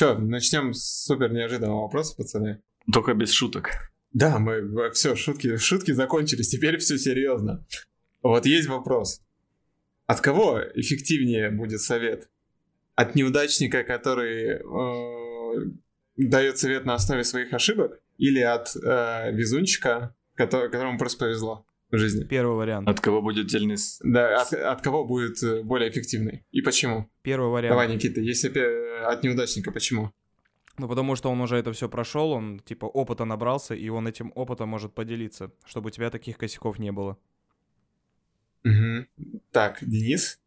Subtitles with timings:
[0.00, 2.62] Че, начнем с супер неожиданного вопроса, пацаны.
[2.90, 3.68] Только без шуток.
[4.14, 7.66] Да, мы все, шутки, шутки закончились, теперь все серьезно.
[8.22, 9.20] Вот есть вопрос.
[10.06, 12.30] От кого эффективнее будет совет?
[12.94, 15.70] От неудачника, который э,
[16.16, 21.66] дает совет на основе своих ошибок, или от э, везунчика, который, которому просто повезло
[21.98, 22.24] жизни?
[22.24, 22.88] Первый вариант.
[22.88, 23.76] От кого будет дельный...
[24.02, 26.44] Да, от, от кого будет э, более эффективный?
[26.52, 27.10] И почему?
[27.22, 27.72] Первый вариант.
[27.72, 30.12] Давай, Никита, если пе- от неудачника, почему?
[30.78, 34.32] Ну, потому что он уже это все прошел, он типа опыта набрался, и он этим
[34.34, 37.18] опытом может поделиться, чтобы у тебя таких косяков не было.
[38.64, 39.06] Мгм.
[39.52, 40.40] Так, Денис?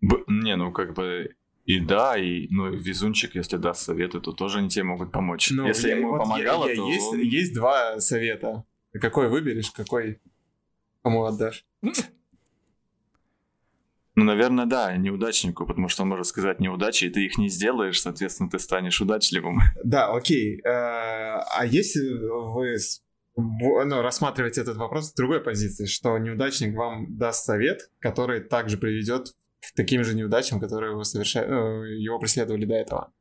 [0.00, 4.58] Б- Не, ну как бы и да, и ну везунчик, если даст советы, то тоже
[4.58, 5.50] они тебе могут помочь.
[5.50, 8.64] Ну, если я- ему вот я- помогало, я- то есть, он- есть два совета.
[8.92, 10.20] Какой выберешь, какой
[11.04, 11.64] кому отдашь?
[14.16, 18.00] Ну, наверное, да, неудачнику, потому что он может сказать неудачи, и ты их не сделаешь,
[18.00, 19.58] соответственно, ты станешь удачливым.
[19.84, 20.60] Да, окей.
[20.60, 22.00] Э, А если
[22.56, 22.76] вы
[23.36, 29.34] ну, рассматриваете этот вопрос с другой позиции, что неудачник вам даст совет, который также приведет
[29.60, 33.12] к таким же неудачам, которые его, соверша- ну, его преследовали до этого?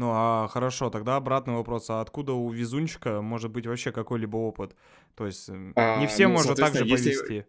[0.00, 1.90] Ну, а хорошо, тогда обратный вопрос.
[1.90, 4.74] А откуда у везунчика может быть вообще какой-либо опыт?
[5.14, 7.46] То есть А, не всем ну, может так же если- повести.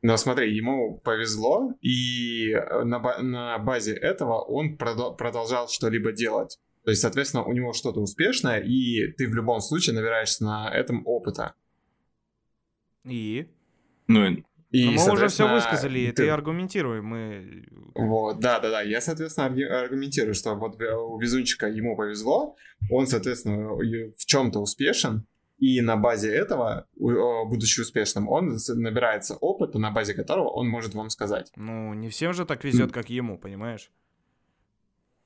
[0.00, 6.60] Но смотри, ему повезло, и э, на, на базе этого он продо- продолжал что-либо делать.
[6.84, 11.02] То есть, соответственно, у него что-то успешное, и ты в любом случае набираешься на этом
[11.04, 11.54] опыта.
[13.04, 13.48] И?
[14.06, 14.36] Ну,
[14.70, 17.00] и- Ну, мы уже все высказали, и ты аргументируй.
[17.02, 17.64] Мы...
[17.94, 18.82] Вот, да, да, да.
[18.82, 19.46] Я, соответственно,
[19.80, 22.56] аргументирую, что вот э, у везунчика ему повезло,
[22.90, 23.74] он, соответственно,
[24.16, 25.26] в чем-то успешен,
[25.58, 31.10] и на базе этого, будучи успешным, он набирается опыта, на базе которого он может вам
[31.10, 31.52] сказать.
[31.56, 33.90] Ну, не всем же так везет, как ему, понимаешь?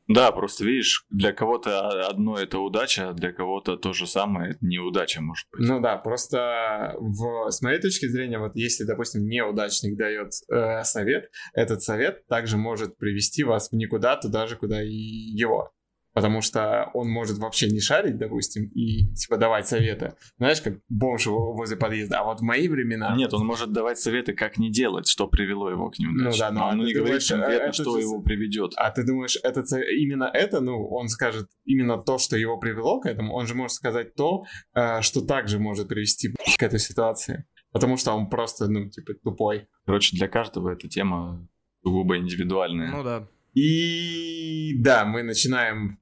[0.06, 5.20] Да, просто видишь, для кого-то одно это удача, для кого-то то же самое это неудача,
[5.22, 5.66] может быть.
[5.66, 11.30] Ну да, просто в, с моей точки зрения, вот если, допустим, неудачник дает э, совет,
[11.54, 15.72] этот совет также может привести вас в никуда, туда же, куда и его.
[16.14, 20.14] Потому что он может вообще не шарить, допустим, и типа давать советы.
[20.38, 22.20] Знаешь, как бомж во- возле подъезда.
[22.20, 23.14] А вот в мои времена...
[23.16, 26.24] Нет, он может давать советы, как не делать, что привело его к неудаче.
[26.30, 28.72] Ну да, но Но он не говорит думаешь, э, конкретно, это что же- его приведет.
[28.76, 29.60] А ты думаешь, это
[29.90, 33.72] именно это, ну, он скажет именно то, что его привело к этому, он же может
[33.74, 37.44] сказать то, э, что также может привести к этой ситуации.
[37.72, 39.66] Потому что он просто, ну, типа, тупой.
[39.84, 41.48] Короче, для каждого эта тема
[41.82, 42.92] сугубо индивидуальная.
[42.92, 43.26] Ну да.
[43.54, 45.98] И да, мы начинаем.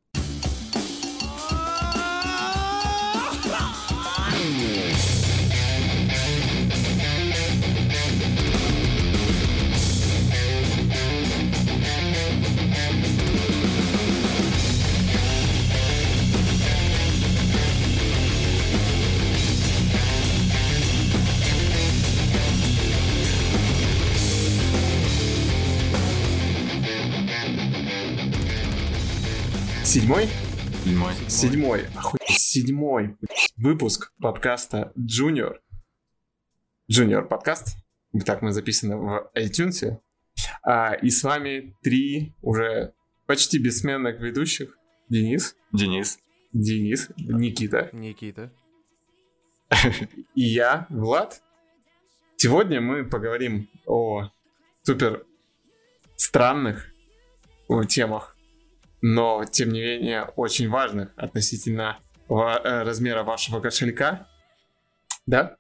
[29.92, 30.26] Седьмой?
[30.84, 31.12] Седьмой.
[31.28, 31.86] Седьмой.
[31.94, 33.14] Охуеть, седьмой
[33.56, 35.58] выпуск подкаста Junior.
[36.91, 37.76] Junior подкаст.
[38.25, 39.98] Так мы записаны в iTunes.
[40.62, 42.94] А, и с вами три уже
[43.26, 44.78] почти бессменных ведущих.
[45.10, 46.19] Денис, Денис.
[46.54, 48.50] Денис, Никита Никита.
[50.34, 51.42] и я, Влад.
[52.36, 54.31] Сегодня мы поговорим о
[54.84, 55.26] супер
[56.16, 56.88] странных
[57.91, 58.31] темах,
[59.02, 61.98] но тем не менее очень важных относительно
[62.28, 64.28] э, размера вашего кошелька.
[65.26, 65.56] Да?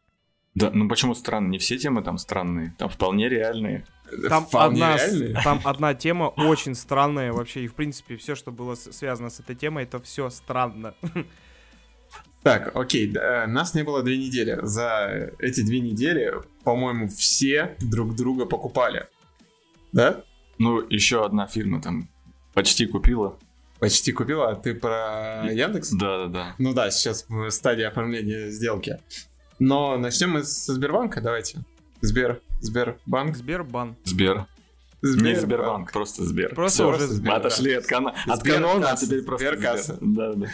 [0.54, 1.48] Да, ну почему странно?
[1.48, 3.84] Не все темы там странные, там вполне реальные.
[4.28, 5.42] Там Вполне одна, реальные.
[5.42, 9.56] там одна тема очень странная вообще, и в принципе все, что было связано с этой
[9.56, 10.94] темой, это все странно.
[12.42, 13.08] Так, окей,
[13.46, 14.58] нас не было две недели.
[14.62, 19.06] За эти две недели, по-моему, все друг друга покупали.
[19.92, 20.24] Да?
[20.58, 22.08] Ну, еще одна фирма там
[22.54, 23.38] почти купила.
[23.78, 25.90] Почти купила, а ты про Яндекс?
[25.90, 26.54] Да-да-да.
[26.58, 29.00] Ну да, сейчас в стадии оформления сделки.
[29.58, 31.58] Но начнем мы со Сбербанка, давайте.
[32.00, 33.36] Сбер, Сбербанк.
[33.36, 33.96] Сбербан.
[34.04, 34.46] Сбер.
[35.02, 36.54] Не Сбербанк, просто Сбер.
[36.54, 39.96] Просто Всё, уже мы Сбер, отошли от, кана- от канона, а теперь просто Сберкасса.
[40.00, 40.34] Сбер.
[40.34, 40.48] Да-да.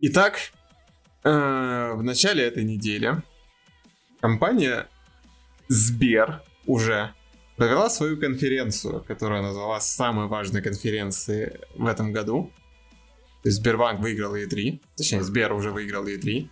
[0.00, 0.38] Итак,
[1.24, 3.22] э, в начале этой недели
[4.20, 4.86] компания
[5.68, 7.12] Сбер уже
[7.56, 12.52] провела свою конференцию, которая называлась самой важной конференцией в этом году.
[13.42, 16.48] То есть Сбербанк выиграл E3, точнее Сбер уже выиграл E3,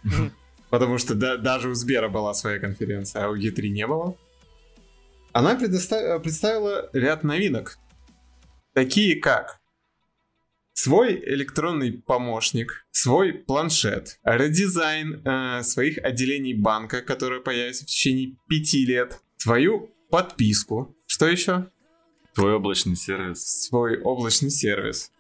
[0.71, 4.17] потому что да- даже у Сбера была своя конференция, а у E3 не было.
[5.33, 7.79] Она представила ряд новинок.
[8.73, 9.61] такие как
[10.73, 18.85] свой электронный помощник, свой планшет, редизайн э, своих отделений банка, которые появятся в течение пяти
[18.85, 20.94] лет, свою подписку.
[21.06, 21.66] Что еще?
[22.37, 23.66] Твой облачный сервис.
[23.66, 25.11] Свой облачный сервис.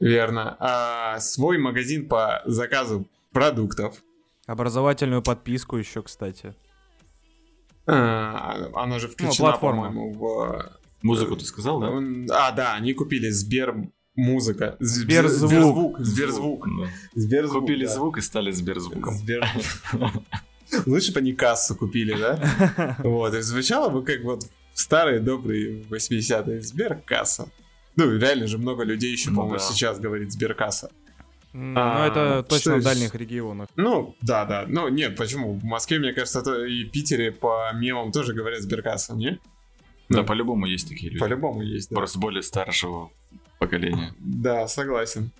[0.00, 0.54] Верно.
[0.60, 4.02] А, свой магазин по заказу продуктов.
[4.46, 6.54] Образовательную подписку еще, кстати.
[7.86, 10.78] А, она же включена, ну, по-моему, в...
[11.00, 11.88] Музыку ты сказал, да?
[12.32, 13.74] А, да, они купили Сбер
[14.14, 14.76] музыка.
[14.78, 16.00] Сберзвук.
[16.00, 16.66] Сберзвук.
[17.14, 17.60] Сберзвук.
[17.62, 19.14] Купили звук и стали Сберзвуком.
[19.14, 19.48] Сбер...
[20.86, 22.96] Лучше бы они кассу купили, да?
[23.02, 27.48] Вот, и звучало бы как вот старые добрые 80-е Сберкасса.
[27.96, 29.64] Ну, реально же много людей еще, ну, по-моему, да.
[29.64, 30.90] сейчас говорит Сберкасса.
[31.52, 33.68] Ну, а, это точно в дальних регионах.
[33.76, 34.64] Ну, да, да.
[34.66, 35.52] Ну, нет, почему?
[35.52, 39.38] В Москве, мне кажется, это и в Питере по мемам тоже говорят Сберкасса, не?
[40.08, 41.20] Да, ну, по-любому есть такие люди.
[41.20, 41.96] По-любому есть, да.
[41.96, 43.10] Просто более старшего
[43.58, 44.14] поколения.
[44.18, 45.30] Да, согласен.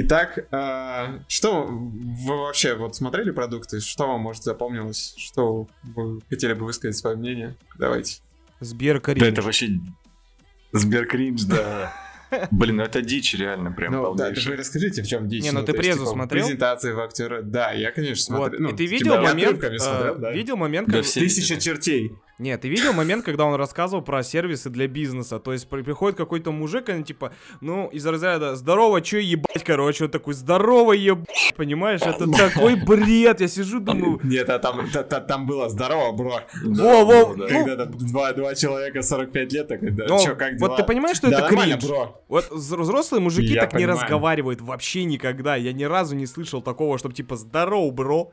[0.00, 3.80] Итак, э, что вы вообще вот смотрели продукты?
[3.80, 5.12] Что вам, может, запомнилось?
[5.16, 7.56] Что вы хотели бы высказать свое мнение?
[7.76, 8.20] Давайте.
[8.60, 9.70] Сбер Да это вообще...
[10.70, 11.92] Сбер кринж, да.
[12.52, 15.42] Блин, ну это дичь реально, прям Ну, да, вы расскажите, в чем дичь.
[15.42, 16.44] Не, ну, ты презу типа, смотрел?
[16.44, 17.42] Презентации в актера.
[17.42, 18.50] Да, я, конечно, смотрел.
[18.50, 18.68] Вот.
[18.68, 20.32] Ну, и ты видел момент, э, смотрел, да?
[20.32, 21.02] видел момент, когда...
[21.02, 22.12] Тысяча чертей.
[22.38, 25.40] Нет, ты видел момент, когда он рассказывал про сервисы для бизнеса?
[25.40, 30.10] То есть приходит какой-то мужик, и типа, ну, из разряда «Здорово, чё ебать?» Короче, он
[30.10, 32.00] такой «Здорово, ебать!» Понимаешь?
[32.02, 34.20] Это такой бред, я сижу, думаю...
[34.22, 34.88] Нет, а там,
[35.26, 40.06] там было «Здорово, бро!» Во, во, Когда там два, два человека 45 лет, так, да,
[40.18, 40.68] чё, как дела?
[40.68, 41.84] Вот ты понимаешь, что это кринж?
[41.84, 42.22] бро.
[42.28, 45.56] Вот взрослые мужики так не разговаривают вообще никогда.
[45.56, 48.32] Я ни разу не слышал такого, чтобы типа «Здорово, бро!»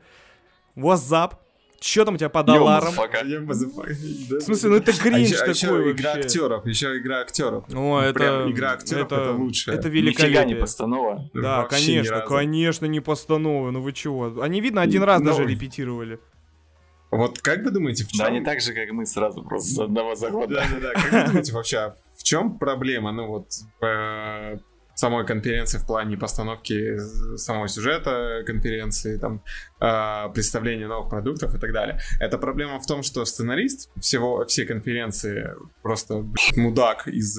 [0.76, 1.38] What's up?
[1.78, 2.92] Че там у тебя по долларам?
[2.92, 7.64] В смысле, ну это а кринж а еще, такой еще игра актеров, еще игра актеров.
[7.74, 8.14] О, это...
[8.14, 9.72] Прям игра актеров это, это лучше.
[9.72, 10.28] Это великолепие.
[10.28, 11.30] Нифига не постанова.
[11.34, 14.40] Да, Вообще конечно, конечно не постанова, ну вы чего?
[14.40, 15.30] Они, видно, один раз Но...
[15.30, 16.18] даже репетировали.
[17.10, 18.26] Вот как вы думаете, в чем...
[18.26, 20.54] Да, не так же, как мы, сразу просто с одного захода.
[20.54, 23.48] Да-да-да, как вы думаете вообще, в чем проблема, ну вот,
[24.96, 26.96] самой конференции в плане постановки
[27.36, 29.42] самого сюжета конференции, там,
[29.78, 32.00] э, представления новых продуктов и так далее.
[32.18, 35.50] Это проблема в том, что сценарист всего, всей конференции
[35.82, 37.38] просто блядь, мудак, из,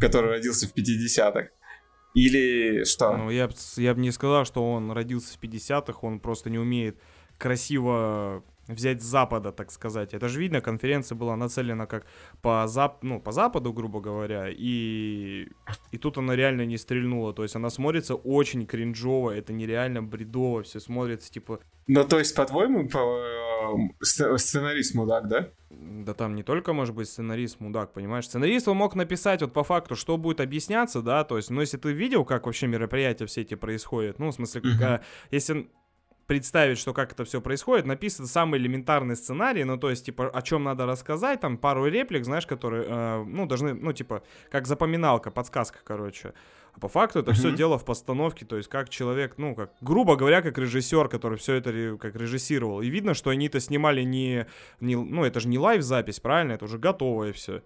[0.00, 1.48] который родился в 50-х.
[2.14, 3.16] Или что?
[3.16, 6.96] Ну, я, я бы не сказал, что он родился в 50-х, он просто не умеет
[7.38, 10.14] красиво взять с запада, так сказать.
[10.14, 12.06] Это же видно, конференция была нацелена как
[12.42, 13.02] по, зап...
[13.02, 15.48] ну, по западу, грубо говоря, и...
[15.90, 17.32] и тут она реально не стрельнула.
[17.32, 21.60] То есть она смотрится очень кринжово, это нереально бредово, все смотрится типа...
[21.86, 24.04] Ну, то есть, по-твоему, по...
[24.04, 25.48] сценарист мудак, да?
[25.70, 28.26] Да там не только, может быть, сценарист мудак, понимаешь?
[28.26, 31.76] Сценарист он мог написать вот по факту, что будет объясняться, да, то есть, ну, если
[31.76, 35.00] ты видел, как вообще мероприятия все эти происходят, ну, в смысле, uh-huh.
[35.30, 35.70] если
[36.28, 40.42] представить, что как это все происходит, написан самый элементарный сценарий, ну, то есть, типа, о
[40.42, 45.30] чем надо рассказать, там, пару реплик, знаешь, которые, э, ну, должны, ну, типа, как запоминалка,
[45.30, 46.34] подсказка, короче.
[46.74, 47.34] А по факту это mm-hmm.
[47.34, 51.38] все дело в постановке, то есть, как человек, ну, как, грубо говоря, как режиссер, который
[51.38, 52.82] все это как режиссировал.
[52.82, 54.46] И видно, что они это снимали не,
[54.80, 57.62] не ну, это же не лайв-запись, правильно, это уже готовое все.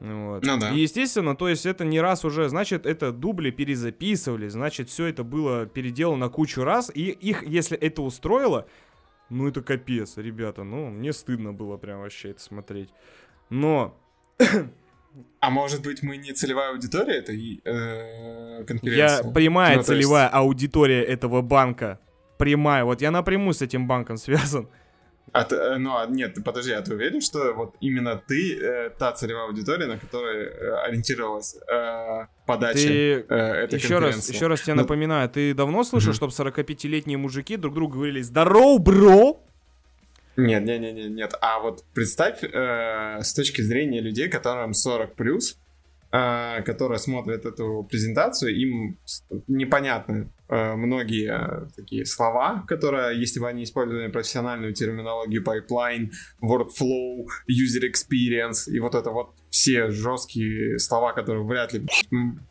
[0.00, 0.44] Вот.
[0.44, 0.70] Ну, да.
[0.70, 5.24] И, естественно, то есть это не раз уже, значит, это дубли перезаписывали, значит, все это
[5.24, 8.66] было переделано кучу раз, и их, если это устроило,
[9.28, 12.88] ну это капец, ребята, ну мне стыдно было прям вообще это смотреть.
[13.50, 13.96] Но...
[15.40, 19.26] А может быть мы не целевая аудитория этой э, конференции?
[19.26, 20.34] Я прямая ну, целевая есть...
[20.34, 21.98] аудитория этого банка.
[22.38, 22.84] Прямая.
[22.84, 24.68] Вот я напрямую с этим банком связан.
[25.32, 28.90] А ты, э, ну, а, нет, подожди, а ты уверен, что вот именно ты э,
[28.90, 33.24] та целевая аудитория, на которой э, ориентировалась э, подача ты...
[33.28, 34.82] э, этой еще раз, еще раз тебе Но...
[34.82, 36.32] напоминаю, ты давно слышал, mm-hmm.
[36.32, 39.40] чтобы 45-летние мужики друг другу говорили «Здорово, бро!»
[40.36, 41.34] Нет, нет, нет, нет, нет.
[41.40, 45.58] А вот представь э, с точки зрения людей, которым 40 плюс,
[46.10, 48.98] которые смотрят эту презентацию, им
[49.46, 56.10] непонятны э, многие такие слова, которые, если бы они использовали профессиональную терминологию pipeline,
[56.42, 61.86] workflow, user experience и вот это вот все жесткие слова, которые вряд ли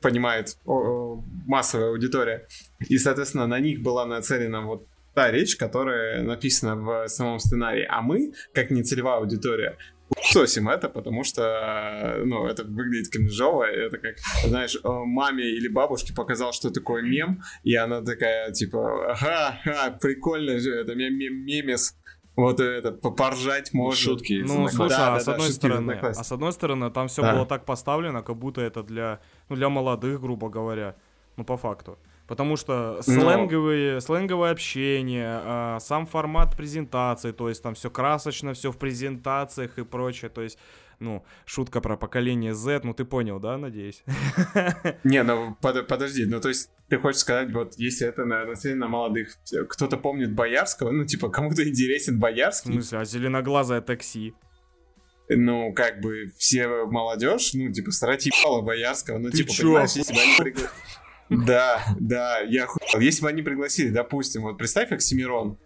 [0.01, 2.47] понимает массовая аудитория.
[2.87, 7.85] И, соответственно, на них была нацелена вот та речь, которая написана в самом сценарии.
[7.89, 9.77] А мы, как не целевая аудитория,
[10.21, 16.53] сосим это, потому что, ну, это выглядит кринжово, это как, знаешь, маме или бабушке показал,
[16.53, 21.13] что такое мем, и она такая, типа, ага, ага прикольно, это мем
[21.45, 21.95] мемес,
[22.35, 24.01] Вот это, поржать можно.
[24.01, 24.43] Шутки.
[24.45, 26.89] Ну, из слушай, Да, а да, с да, одной из стороны, а с одной стороны,
[26.91, 27.33] там все Да.
[27.33, 30.95] было так поставлено, как будто это для, ну, для молодых, грубо говоря,
[31.37, 31.97] ну, по факту.
[32.29, 38.71] Потому что сленговые, сленговое общение, а, сам формат презентации, то есть там все красочно, все
[38.71, 40.59] в презентациях и прочее, то есть,
[40.99, 44.03] ну, шутка про поколение Z, ну, ты понял, да, надеюсь?
[45.03, 48.87] Не, ну под- подожди, ну то есть ты хочешь сказать, вот если это на, на
[48.87, 49.29] молодых,
[49.67, 54.35] кто-то помнит Боярского, ну типа кому-то интересен В Боярский, смысле, а зеленоглазое такси?
[55.29, 59.91] ну как бы все молодежь, ну типа срать ебало Боярского, ну Ты типа чё, понимаешь,
[59.93, 60.35] если бы они
[61.29, 62.99] Да, да, я охуел.
[63.01, 65.57] Если бы они пригласили, допустим, вот представь, Оксимирон,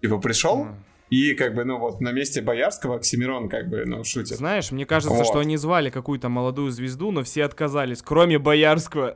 [0.00, 0.68] типа пришел,
[1.10, 4.36] и как бы, ну вот на месте Боярского Оксимирон как бы, ну шутит.
[4.38, 5.26] Знаешь, мне кажется, Вот.
[5.26, 9.14] что они звали какую-то молодую звезду, но все отказались, кроме Боярского.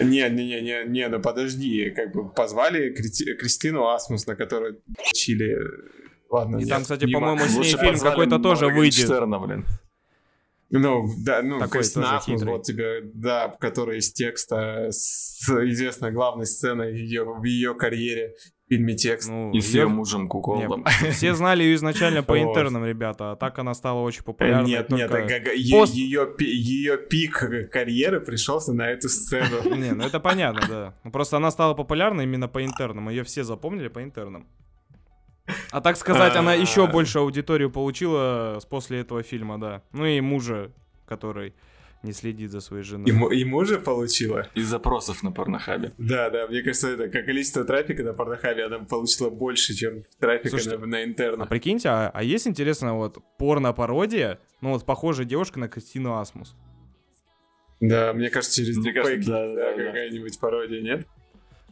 [0.00, 4.76] Не, не, не, не, не, ну подожди, как бы позвали Крити- Кристину Асмус, на которой
[5.14, 5.56] чили.
[6.30, 9.08] Ладно, И нет, там, кстати, по-моему, с ней фильм какой-то тоже выйдет.
[9.08, 9.66] Моргенштерна, блин.
[10.70, 12.52] Ну, да, ну, Такой тоже Асмус, хитрый.
[12.52, 18.34] вот тебе, да, которая из текста с известной главной сценой ее, в ее карьере
[18.66, 19.28] в фильме «Текст».
[19.28, 20.84] Ну, И с ее мужем Куколдом.
[21.12, 24.68] Все знали ее изначально по интернам, ребята, а так она стала очень Э, популярной.
[24.68, 25.08] Нет, нет,
[25.70, 29.76] пост- ее, ее пик карьеры пришелся на эту сцену.
[29.76, 30.94] Не, ну это понятно, да.
[31.04, 33.08] Ну, просто она стала популярной именно по интернам.
[33.08, 34.48] Ее все запомнили по интернам.
[35.70, 36.86] А так сказать, она еще А.
[36.86, 39.82] больше аудиторию получила с- после этого фильма, да.
[39.92, 40.72] Ну и мужа,
[41.06, 41.54] который
[42.02, 43.08] не следит за своей женой.
[43.08, 44.46] Ему, ему же получила.
[44.54, 45.92] Из запросов на порнохабе.
[45.98, 50.50] Да, да, мне кажется, это как количество трафика на порнохабе, она получила больше, чем трафика
[50.50, 51.48] Слушайте, на, на А интернах.
[51.48, 56.54] прикиньте, а, а есть интересно вот порно-пародия, ну вот похожая девушка на Кристину Асмус.
[57.80, 59.84] Да, мне кажется, через Мне кажется, да, да, да, да.
[59.86, 61.06] какая-нибудь пародия, нет?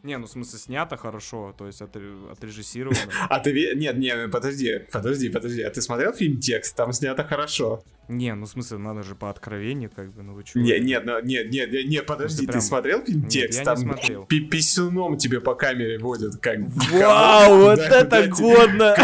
[0.05, 2.97] Не, ну в смысле снято хорошо, то есть отре- отрежиссировано.
[3.29, 3.73] А ты...
[3.75, 5.63] Нет, нет, подожди, подожди, подожди.
[5.63, 6.75] А ты смотрел фильм «Текст»?
[6.75, 7.83] Там снято хорошо.
[8.07, 10.59] Не, ну в смысле, надо же по откровению, как бы, ну вы чё?
[10.59, 13.53] Не, нет, ну, нет, нет, нет, нет, подожди, ты ты прям- смотрел фильм Нет, «Текст»?
[13.55, 14.25] я не Там смотрел.
[14.25, 16.59] пи- писюном тебе по камере водят, как...
[16.91, 18.95] Вау, вот Куда- это куда тебе- годно!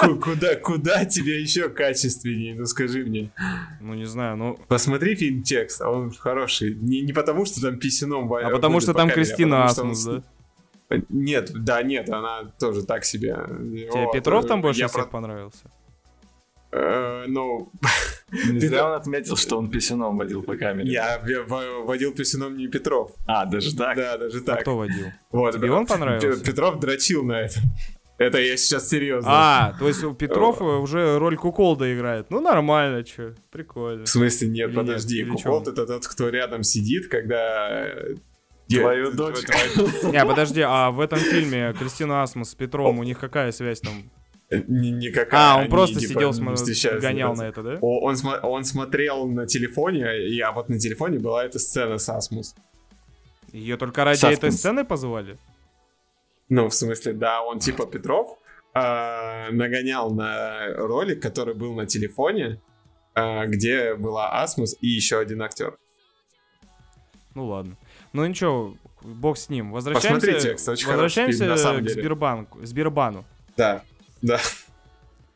[0.00, 2.54] ку- Куда, куда тебе еще качественнее?
[2.54, 3.30] Ну скажи мне.
[3.80, 4.58] Ну не знаю, ну...
[4.68, 6.74] Посмотри фильм «Текст», а он хороший.
[6.74, 9.66] Не, не потому, что там писюном во- А потому что по там камере, а Кристина
[9.68, 10.22] потому что он Асмус,
[10.90, 11.02] да?
[11.08, 13.36] Нет, да, нет, она тоже так себе.
[13.46, 15.70] Тебе Петров там э, больше всех про- понравился?
[16.72, 17.72] Э, Ну,
[18.32, 20.90] Не зря он отметил, что он писюном водил по камере.
[20.92, 21.20] я
[21.84, 23.12] водил писюном не Петров.
[23.26, 23.96] А, даже так?
[23.96, 24.60] Да, даже А так.
[24.62, 25.06] кто водил?
[25.32, 26.44] Вот, Тебе он понравился?
[26.44, 27.60] Петров дрочил на это.
[28.18, 29.30] Это я сейчас серьезно.
[29.32, 32.26] А, то есть у Петров уже роль Куколда играет.
[32.30, 34.04] Ну нормально, чё, прикольно.
[34.04, 35.22] В смысле, нет, Или подожди.
[35.24, 35.32] нет?
[35.32, 37.70] Куколд это тот, кто рядом сидит, когда...
[37.88, 38.14] э,
[38.68, 39.38] Твою дочь.
[40.12, 43.94] Не, подожди, а в этом фильме Кристина Асмус с Петровым, у них какая связь там?
[44.50, 45.52] Ни- Никакая.
[45.54, 47.06] А, он просто сидел, смо- встречаются.
[47.08, 47.78] гонял на это, да?
[47.80, 52.08] О, Он, он смотрел на телефоне, и, а вот на телефоне была эта сцена с
[52.08, 52.54] Асмус.
[53.52, 54.38] Ее только ради Саспенс.
[54.38, 55.36] этой сцены позвали?
[56.48, 58.38] Ну, в смысле, да, он типа Петров
[58.74, 62.60] а, нагонял на ролик, который был на телефоне,
[63.14, 65.76] а, где была Асмус и еще один актер.
[67.34, 67.76] Ну ладно.
[68.12, 69.70] Ну ничего, бог с ним.
[69.72, 71.94] Возвращаемся, Посмотри текст, очень возвращаемся фильм, на самом к деле.
[71.94, 73.24] Сбербанку, Сбербану.
[73.56, 73.82] Да,
[74.22, 74.40] да.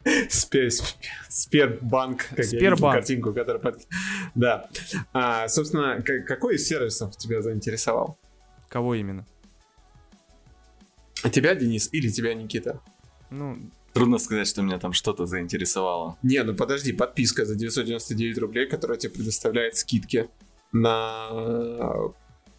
[0.05, 0.97] Спе- сп-
[1.31, 2.95] Сбербанк, как я видел Сбербанк.
[2.97, 3.87] картинку, которая под...
[4.35, 4.69] Да.
[5.14, 8.19] А, собственно, какой из сервисов тебя заинтересовал?
[8.69, 9.25] Кого именно?
[11.33, 12.81] Тебя, Денис, или тебя, Никита?
[13.31, 13.57] Ну,
[13.95, 16.19] Трудно сказать, что меня там что-то заинтересовало.
[16.23, 20.29] Не, ну подожди, подписка за 999 рублей, которая тебе предоставляет скидки
[20.73, 22.09] на э,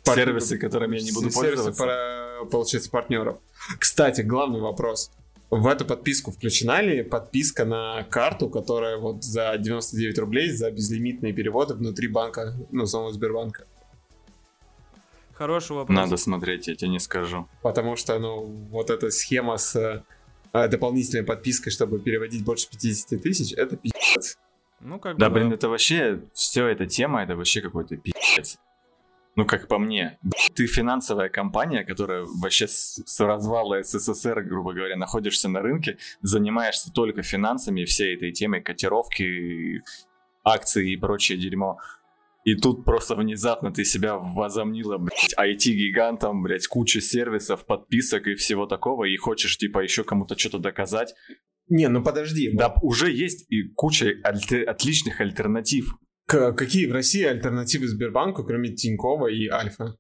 [0.06, 1.84] Сервисы, которыми я не буду сервисы, пользоваться.
[1.84, 3.38] пара- получается, партнеров.
[3.80, 5.12] Кстати, главный вопрос.
[5.52, 11.34] В эту подписку включена ли подписка на карту, которая вот за 99 рублей за безлимитные
[11.34, 13.66] переводы внутри банка, ну, самого Сбербанка?
[15.36, 15.96] хороший вопрос.
[15.96, 17.48] Надо смотреть, я тебе не скажу.
[17.62, 19.76] Потому что, ну, вот эта схема с
[20.54, 24.38] э, дополнительной подпиской, чтобы переводить больше 50 тысяч, это пиздец.
[24.80, 28.58] Ну, как Да, бы, блин, это вообще, все эта тема, это вообще какой-то пиздец.
[29.36, 30.18] Ну, как по мне.
[30.56, 36.92] Ты финансовая компания, которая вообще с, с развала СССР, грубо говоря, находишься на рынке, занимаешься
[36.92, 39.82] только финансами всей этой темой котировки,
[40.44, 41.80] акций и прочее дерьмо.
[42.46, 48.68] И тут просто внезапно ты себя возомнила, блядь, IT-гигантом, блядь, куча сервисов, подписок и всего
[48.68, 51.16] такого, и хочешь, типа, еще кому-то что-то доказать.
[51.68, 52.52] Не, ну подожди.
[52.54, 55.98] Да, уже есть и куча альте- отличных альтернатив.
[56.26, 59.96] К- какие в России альтернативы Сбербанку, кроме Тинькова и Альфа?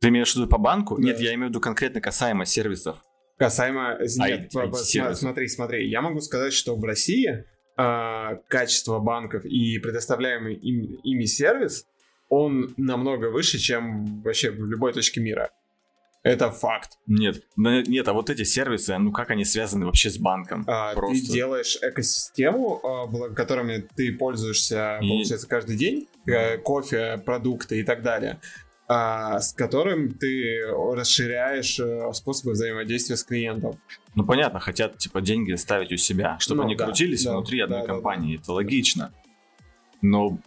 [0.00, 0.96] Ты имеешь в виду по банку?
[0.96, 1.02] Да.
[1.02, 3.02] Нет, я имею в виду конкретно касаемо сервисов.
[3.38, 3.98] Касаемо...
[4.00, 5.18] Нет, сервисов.
[5.18, 5.88] смотри, смотри.
[5.88, 7.44] Я могу сказать, что в России
[7.76, 11.86] а, качество банков и предоставляемый им- ими сервис,
[12.28, 15.50] он намного выше, чем вообще в любой точке мира.
[16.22, 16.98] Это факт.
[17.06, 20.64] Нет, да нет, а вот эти сервисы, ну как они связаны вообще с банком?
[20.66, 21.26] А, Просто.
[21.26, 27.82] Ты делаешь экосистему, а, которыми ты пользуешься, И- получается, каждый день, э, кофе, продукты и
[27.84, 28.38] так далее,
[28.86, 33.80] а, с которым ты расширяешь э, способы взаимодействия с клиентом.
[34.14, 37.60] Ну понятно, хотят типа деньги ставить у себя, чтобы Ну, они да, крутились да, внутри
[37.60, 38.38] одной да, да, компании.
[38.38, 39.10] Это логично.
[40.02, 40.38] Но,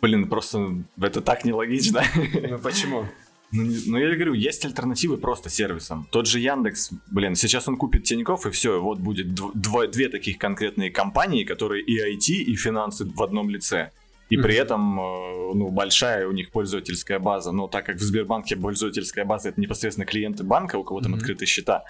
[0.00, 2.02] блин, просто это так нелогично.
[2.48, 3.04] Ну почему?
[3.50, 6.06] Ну, ну, я говорю, есть альтернативы просто сервисам.
[6.10, 10.36] Тот же Яндекс, блин, сейчас он купит Тинькофф, и все, вот будет дв- две таких
[10.38, 13.90] конкретные компании, которые и IT, и финансы в одном лице.
[14.28, 17.50] И при этом, э, ну, большая у них пользовательская база.
[17.52, 21.20] Но так как в Сбербанке пользовательская база это непосредственно клиенты банка, у кого там Мгм.
[21.20, 21.84] открыты счета.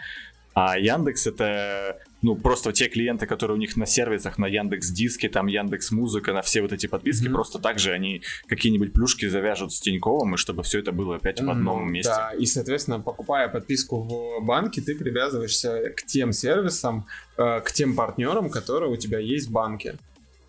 [0.54, 5.28] А Яндекс это, ну, просто те клиенты, которые у них на сервисах, на Яндекс Диске,
[5.28, 7.34] там Яндекс Музыка, на все вот эти подписки, Мгм.
[7.34, 11.40] просто так же они какие-нибудь плюшки завяжут с Тиньковым, и чтобы все это было опять
[11.40, 12.10] в одном месте.
[12.10, 17.06] Да, и, соответственно, покупая подписку в банке, ты привязываешься к тем сервисам,
[17.36, 19.96] э, к тем партнерам, которые у тебя есть в банке.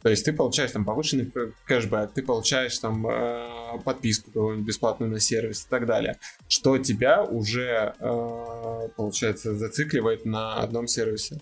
[0.01, 1.29] То есть ты получаешь там повышенный
[1.65, 7.21] кэшбэк, ты получаешь там э, подписку какую-нибудь бесплатную на сервис и так далее, что тебя
[7.23, 11.41] уже, э, получается, зацикливает на одном сервисе.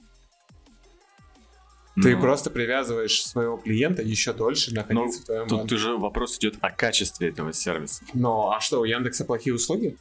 [2.02, 5.76] Ты Ну, просто привязываешь своего клиента еще дольше находиться в твоем Тут банке.
[5.76, 8.04] уже вопрос идет о качестве этого сервиса.
[8.14, 9.98] Но, а что, у Яндекса плохие услуги?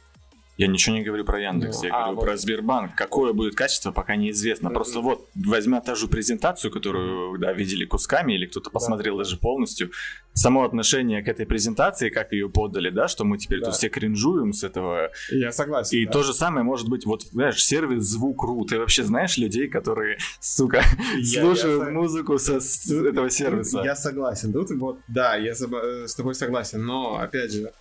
[0.57, 2.95] Я ничего не говорю про Яндекс, Ну, я а говорю вот- про Сбербанк.
[2.95, 4.69] Какое будет качество, пока неизвестно.
[4.69, 4.73] Мгм.
[4.73, 9.91] Просто вот, возьмя та же презентацию, которую да, видели кусками, или кто-то посмотрел даже полностью,
[10.33, 13.65] само отношение к этой презентации, как ее подали, да, что мы теперь Да.
[13.67, 15.11] тут все кринжуем с этого.
[15.31, 15.97] Я согласен.
[15.97, 16.11] И да.
[16.11, 18.65] то же самое может быть, вот, знаешь, сервис Звук.ру.
[18.65, 20.81] Ты вообще знаешь людей, которые, сука,
[21.19, 23.81] Я- слушают я- музыку со, с этого сервиса?
[23.83, 24.53] Я согласен.
[24.53, 27.71] Тут вот, да, я с э, с тобой согласен, но опять же,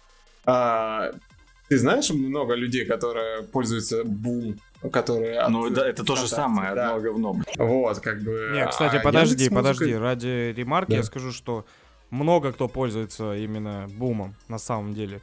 [0.45, 1.13] а,
[1.69, 4.59] ты знаешь много людей, которые пользуются Boom,
[4.93, 5.39] которые...
[5.41, 6.95] от- Ну, да, это то же самое, да.
[6.95, 7.37] одно говно.
[7.59, 8.51] Вот, как бы...
[8.55, 10.97] Не, кстати, а подожди, Яндекс.Музыка- подожди, ради ремарки Да.
[10.97, 11.65] я скажу, что
[12.11, 15.21] много кто пользуется именно бумом на самом деле.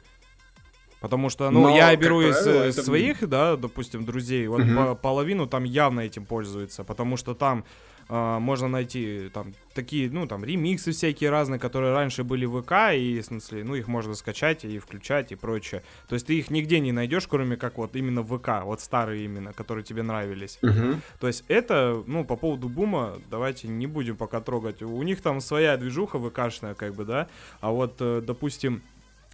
[1.00, 4.62] Потому что, ну, Но, я беру из правило, э, это- своих, да, допустим, друзей, вот
[4.74, 7.64] по- половину там явно этим пользуется, потому что там
[8.08, 12.94] а, можно найти там такие, ну, там, ремиксы всякие разные, которые раньше были в ВК,
[12.94, 15.82] и, в смысле, ну, их можно скачать и включать и прочее.
[16.08, 19.24] То есть ты их нигде не найдешь, кроме как вот именно в ВК, вот старые
[19.24, 20.58] именно, которые тебе нравились.
[20.62, 21.02] Мгм.
[21.20, 24.82] То есть это, ну, по поводу бума, давайте не будем пока трогать.
[24.82, 27.28] У них там своя движуха ВКшная, как бы, да.
[27.60, 28.82] А вот, э, допустим,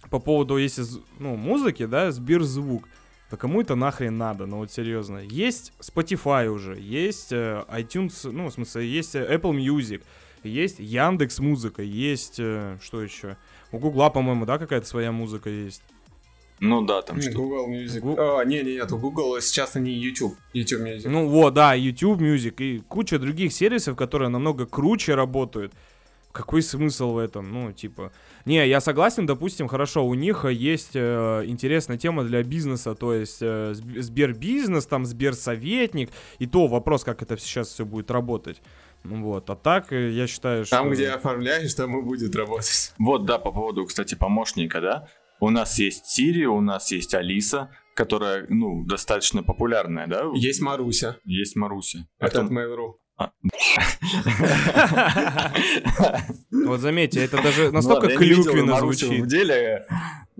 [0.09, 0.83] по поводу, если,
[1.19, 2.87] ну, музыки, да, Сберзвук,
[3.31, 5.19] то кому это нахрен надо, ну вот серьезно.
[5.19, 10.01] Есть Spotify уже, есть э, iTunes, ну, в смысле, есть э, Apple Music,
[10.43, 13.37] есть Яндекс Музыка, есть, э, что еще?
[13.71, 15.81] У Гугла, по-моему, да, какая-то своя музыка есть.
[16.59, 18.01] Ну да, там что Google Music.
[18.01, 20.35] Гу- А, не, не, нет, у Google сейчас они YouTube.
[20.53, 21.07] YouTube Music.
[21.09, 25.73] Ну вот, да, YouTube Music и куча других сервисов, которые намного круче работают.
[26.31, 27.51] Какой смысл в этом?
[27.51, 28.11] Ну, типа...
[28.45, 33.13] Не, я согласен, допустим, хорошо, у них э, есть э, интересная тема для бизнеса, то
[33.13, 38.61] есть э, Сб- Сбербизнес, там Сберсоветник, и то вопрос, как это сейчас все будет работать.
[39.03, 40.77] Ну Вот, а так, э, я считаю, что...
[40.77, 42.93] Там, где оформляешь, там и будет работать.
[42.99, 45.07] Вот, да, по поводу, кстати, помощника, да.
[45.39, 50.25] У нас есть Siri, у нас есть Алиса, которая, ну, достаточно популярная, да?
[50.35, 51.17] Есть Маруся.
[51.25, 52.07] Есть Маруся.
[52.19, 52.93] А От потом- Mail.ru.
[56.51, 59.23] Вот заметьте, это даже Ну настолько клюквенно звучит.
[59.23, 59.85] в деле,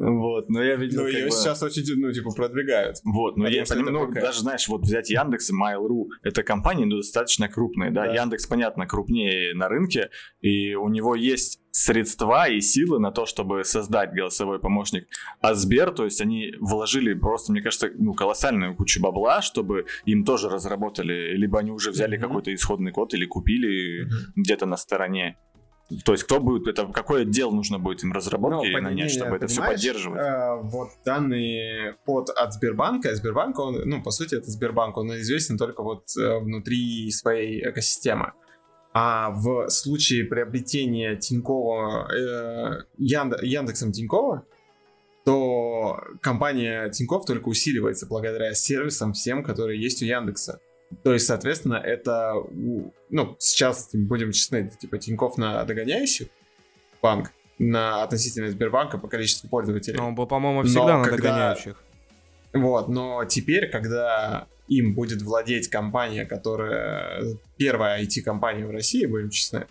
[0.02, 2.98] вот, но я видел Ну, ее бы- сейчас очень, ну, типа, продвигают.
[3.04, 7.48] Вот, понимаю, это ну, даже, знаешь, вот взять Яндекс и Mail.ru, это компании, ну, достаточно
[7.48, 8.06] крупные, да?
[8.06, 8.14] Да.
[8.14, 10.10] Яндекс, понятно, крупнее на рынке,
[10.42, 15.08] и у него есть средства и силы на то, чтобы создать голосовой помощник.
[15.42, 20.26] А Сбер, то есть они вложили просто, мне кажется, ну, колоссальную кучу бабла, чтобы им
[20.26, 22.28] тоже разработали, либо они уже взяли Мгм.
[22.28, 24.12] какой-то исходный код или купили Мгм.
[24.36, 25.38] где-то на стороне.
[26.06, 29.10] То есть кто будет, это какой отдел нужно будет им разработки Ну, нанять, не, не,
[29.10, 30.20] чтобы это все поддерживать?
[30.22, 35.58] э, вот данный код от Сбербанка, Сбербанк, он, ну, по сути, это Сбербанк, он известен
[35.58, 38.34] только вот э, внутри своей экосистемы.
[38.94, 44.46] А в случае приобретения Тинькова, э, Янд- Яндексом Тинькова,
[45.24, 50.60] то компания Тиньков только усиливается благодаря сервисам всем, которые есть у Яндекса.
[51.04, 52.34] То есть, соответственно, это,
[53.10, 56.30] ну, сейчас будем честны, типа Тиньков на догоняющий
[57.02, 59.98] банк, на относительно Сбербанка по количеству пользователей.
[59.98, 61.84] Ну, по- по-моему, Но всегда на когда- догоняющих.
[62.54, 67.24] Вот, но теперь, когда им будет владеть компания, которая
[67.58, 69.68] первая IT-компания в России, будем честны,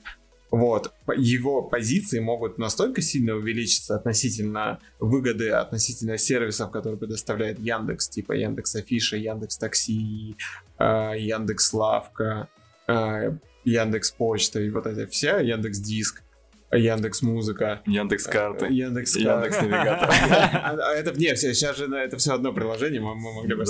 [0.50, 8.32] вот, его позиции могут настолько сильно увеличиться относительно выгоды, относительно сервисов, которые предоставляет Яндекс, типа
[8.32, 10.36] Яндекс Афиша, Яндекс Такси,
[10.78, 12.48] э, Яндекс Лавка,
[12.88, 13.32] э,
[13.64, 16.22] Яндекс Почта и вот это все, Яндекс Диск,
[16.72, 17.82] Яндекс Музыка.
[17.86, 18.66] Яндекс Карты.
[18.66, 20.10] Яндекс Яндекс Навигатор.
[20.52, 23.64] А Это нет, сейчас же это все одно приложение, мы могли бы.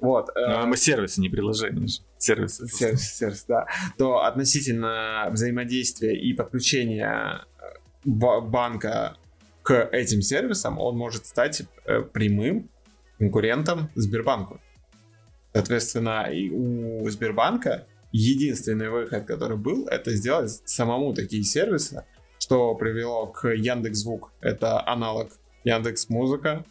[0.00, 0.30] Вот.
[0.34, 1.86] Ну, мы сервисы, не приложения.
[2.18, 2.66] Сервисы.
[2.66, 3.66] Сервис, сервис, да.
[3.98, 7.44] То относительно взаимодействия и подключения
[8.04, 9.16] банка
[9.62, 12.68] к этим сервисам, он может стать э, прямым
[13.18, 14.60] конкурентом Сбербанку.
[15.54, 22.04] Соответственно, и у Сбербанка единственный выход, который был, это сделать самому такие сервисы,
[22.44, 24.30] что привело к Яндекс Звук.
[24.42, 25.30] Это аналог
[25.64, 26.66] Яндекс Музыка.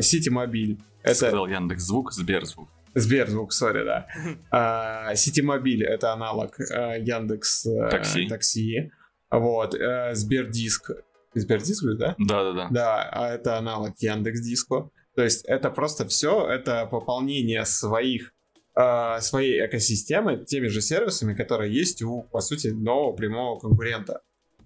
[0.00, 0.78] Сити Мобиль.
[1.02, 1.14] Это...
[1.14, 2.68] Сказал Яндекс Звук, Сберзвук.
[2.94, 5.14] Сберзвук, сори, да.
[5.14, 8.28] Сити Мобиль это аналог Яндекс Такси.
[8.28, 8.92] Такси.
[9.30, 9.74] Вот.
[10.12, 10.90] Сбердиск.
[11.32, 12.14] Сбердиск, да?
[12.18, 12.68] Да, да, да.
[12.70, 14.90] Да, а это аналог Яндекс Диско.
[15.16, 18.34] То есть это просто все, это пополнение своих
[18.74, 24.20] своей экосистемы теми же сервисами, которые есть у, по сути, нового прямого конкурента.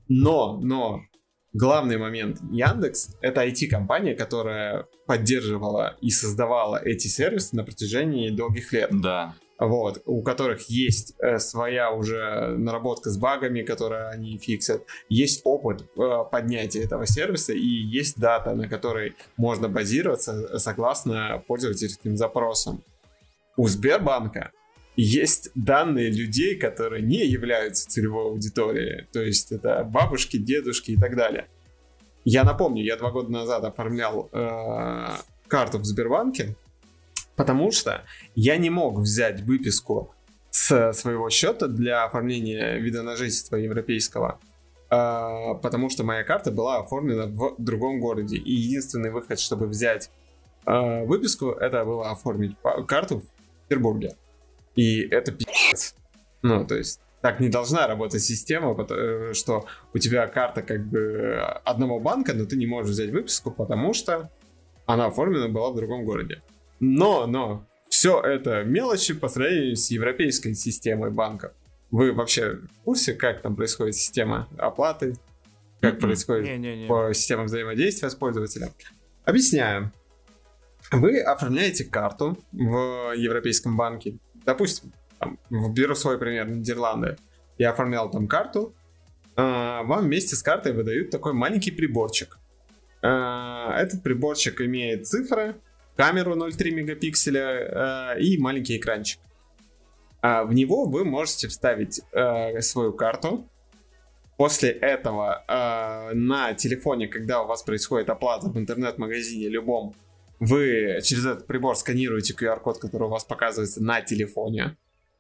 [0.09, 1.01] Но, но,
[1.53, 2.38] главный момент.
[2.51, 8.90] Яндекс— это IT-компания, которая поддерживала и создавала эти сервисы на протяжении долгих лет.
[8.92, 9.35] Да.
[9.59, 15.83] Вот, у которых есть э, своя уже наработка с багами, которые они фиксят, есть опыт
[15.97, 22.83] э, поднятия этого сервиса и есть дата, на которой можно базироваться согласно пользовательским запросам.
[23.57, 24.51] У Сбербанка
[24.97, 29.07] есть данные людей, которые не являются целевой аудиторией.
[29.13, 31.47] То есть это бабушки, дедушки и так далее.
[32.25, 35.09] Я напомню, я два года назад оформлял э,
[35.47, 36.57] карту в Сбербанке,
[37.37, 38.05] потому что
[38.35, 40.13] я не мог взять выписку
[40.51, 44.41] с своего счета для оформления вида на жительство европейского,
[44.91, 48.39] э, потому что моя карта была оформлена в другом городе.
[48.39, 50.11] И единственный выход, чтобы взять
[50.65, 52.57] э, выписку, это было оформить
[52.89, 53.25] карту в
[53.69, 54.17] Петербурге.
[54.77, 55.95] И это пи***ц.
[56.43, 61.41] Ну, то есть, так не должна работать система, э, что у тебя карта как бы
[61.65, 64.31] одного банка, но ты не можешь взять выписку, потому что
[64.87, 66.43] она оформлена была в другом городе.
[66.79, 71.53] Но, но, все это мелочи по сравнению с европейской системой банков.
[71.91, 75.17] Вы вообще в курсе, как там происходит система оплаты?
[75.81, 76.87] Как происходит не, не, не.
[76.89, 78.69] по системам взаимодействия с пользователем?
[79.25, 79.93] Объясняем.
[80.93, 87.17] Вы оформляете карту в европейском банке, допустим, там, беру свой пример, Нидерланды,
[87.59, 88.75] я оформлял там карту,
[89.37, 92.39] э, вам вместе с картой выдают такой маленький приборчик.
[93.03, 95.57] Э, этот приборчик имеет цифры,
[95.97, 99.21] камеру 0,3 мегапикселя э, и маленький экранчик.
[100.23, 103.49] А в него вы можете вставить э, свою карту.
[104.37, 109.95] После этого э, на телефоне, когда у вас происходит оплата в интернет-магазине любом,
[110.38, 114.77] вы через этот прибор сканируете QR-код, который у вас показывается на телефоне,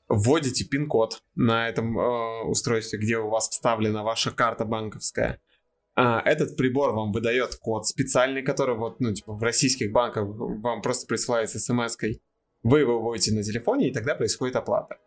[0.08, 5.40] вводите пин-код на этом э, устройстве, где у вас вставлена ваша карта банковская.
[5.94, 10.82] А, этот прибор вам выдает код специальный, который вот, ну, типа, в российских банках вам
[10.82, 12.20] просто присылается смс-кой.
[12.62, 14.98] Вы его вводите на телефоне, и тогда происходит оплата.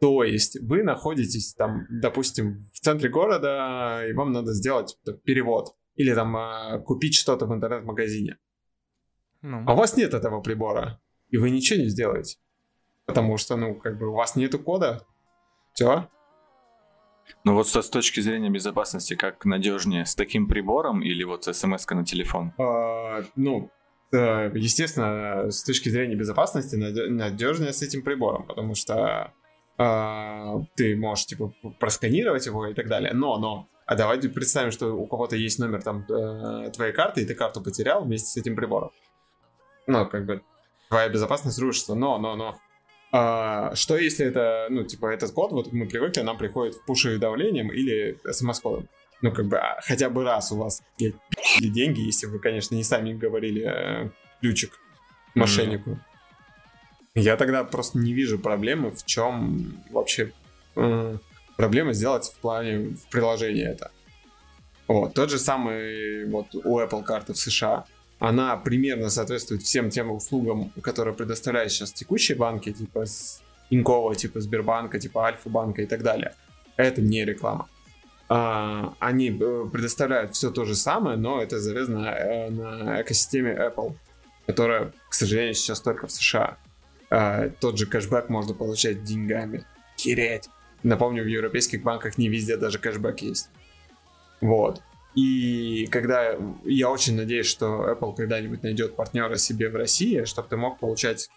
[0.00, 5.76] То есть вы находитесь там, допустим, в центре города, и вам надо сделать перевод.
[5.94, 8.38] Или там э, купить что-то в интернет-магазине.
[9.42, 9.64] Ну.
[9.66, 12.38] А у вас нет этого прибора, и вы ничего не сделаете.
[13.06, 15.04] Потому что, ну, как бы у вас нету кода.
[15.72, 16.08] Все.
[17.44, 22.04] Ну вот с точки зрения безопасности, как надежнее, с таким прибором или вот смс на
[22.04, 22.52] телефон?
[22.58, 23.70] А, ну,
[24.12, 29.32] естественно, с точки зрения безопасности надежнее с этим прибором, потому что
[29.78, 33.12] а, ты можешь типа просканировать его и так далее.
[33.12, 37.24] Но, но, а давайте представим, что у кого-то есть номер там э, твоей карты, и
[37.24, 38.90] ты карту потерял вместе с этим прибором
[39.86, 40.42] ну, как бы,
[40.88, 42.58] твоя безопасность рушится, но, но, но,
[43.12, 47.18] а, что если это, ну, типа, этот код, вот мы привыкли, нам приходит в пуши
[47.18, 48.88] давлением или смс-кодом.
[49.20, 51.16] Ну, как бы, а, хотя бы раз у вас есть
[51.60, 54.78] деньги, если вы, конечно, не сами говорили э, ключик
[55.34, 55.90] мошеннику.
[55.90, 57.20] Mm-hmm.
[57.20, 60.32] Я тогда просто не вижу проблемы, в чем вообще
[60.76, 61.16] э,
[61.56, 63.90] проблема сделать в плане в приложении это.
[64.88, 67.84] Вот, тот же самый вот у Apple карты в США
[68.22, 73.04] она примерно соответствует всем тем услугам, которые предоставляют сейчас текущие банки, типа
[73.68, 76.32] Инкова, типа Сбербанка, типа Альфа-банка и так далее.
[76.76, 77.68] Это не реклама.
[78.28, 83.96] А, они э, предоставляют все то же самое, но это завязано э, на экосистеме Apple,
[84.46, 86.58] которая, к сожалению, сейчас только в США.
[87.10, 89.64] а, тот же кэшбэк можно получать деньгами.
[89.98, 90.48] Хереть.
[90.84, 93.50] Напомню, в европейских банках не везде даже кэшбэк есть.
[94.40, 94.80] Вот.
[95.14, 100.56] И когда я очень надеюсь, что Apple когда-нибудь найдет партнера себе в России, чтобы ты
[100.56, 101.28] мог получать,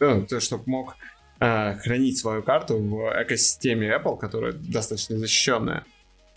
[0.00, 0.96] ну, ты, чтобы мог
[1.40, 5.84] э, хранить свою карту в экосистеме Apple, которая достаточно защищенная.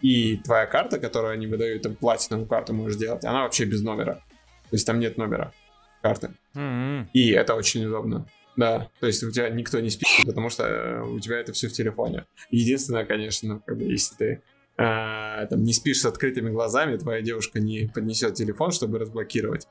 [0.02, 4.16] И твоя карта, которую они выдают, там платиновую карту можешь делать, она вообще без номера.
[4.16, 5.54] То есть там нет номера
[6.02, 6.32] карты.
[6.56, 7.10] М-м.
[7.14, 8.26] И это очень удобно.
[8.58, 11.70] Да, то есть у тебя никто не спит, потому что э, у тебя это все
[11.70, 12.26] в телефоне.
[12.50, 14.42] Единственное, конечно, как бы, если ты
[14.82, 19.68] э, там не спишь с открытыми глазами, твоя девушка не поднесет телефон, чтобы разблокировать,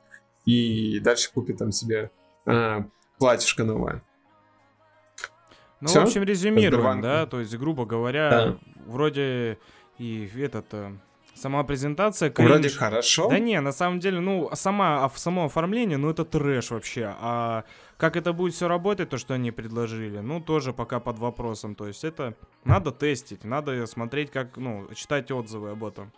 [0.46, 2.10] и дальше купит там себе
[2.46, 2.78] э,
[3.18, 4.02] платьишко новое.
[5.80, 6.00] Ну, Всё?
[6.00, 8.58] в общем, резюмируем, да, то есть, грубо говоря, Да.
[8.86, 9.58] вроде
[9.98, 10.92] и этот, э,
[11.34, 12.76] сама презентация Вроде кринж.
[12.76, 13.28] хорошо.
[13.28, 17.14] Да не, на самом деле, ну, сама, а, само оформление, ну, это трэш вообще.
[17.20, 17.64] А
[17.96, 21.74] как это будет все работать, то, что они предложили, ну, тоже пока под вопросом.
[21.74, 26.12] То есть это надо тестить, надо смотреть, как, ну, читать отзывы об этом.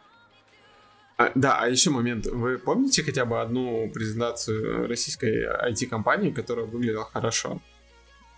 [1.18, 2.26] А, да, а еще момент.
[2.26, 7.60] Вы помните хотя бы одну презентацию российской IT-компании, которая выглядела хорошо?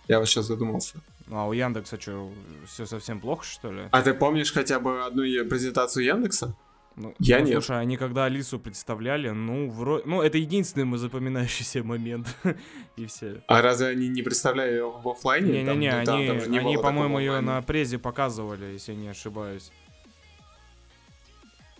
[0.07, 0.99] Я вот сейчас задумался.
[1.27, 2.31] Ну, а у Яндекса что,
[2.67, 3.83] все совсем плохо, что ли?
[3.91, 6.55] А ты помнишь хотя бы одну презентацию Яндекса?
[6.95, 7.53] Ну, Я ну, нет.
[7.55, 10.03] Слушай, они когда Алису представляли, ну, вроде...
[10.05, 12.33] Ну, это единственный мой запоминающийся момент.
[12.95, 13.43] И все.
[13.47, 15.65] А разве они не представляли ее в оффлайне?
[15.65, 18.97] Там- Не-не-не, ну, там- они, там не они по-моему, ее на презе показывали, если я
[18.97, 19.71] не ошибаюсь.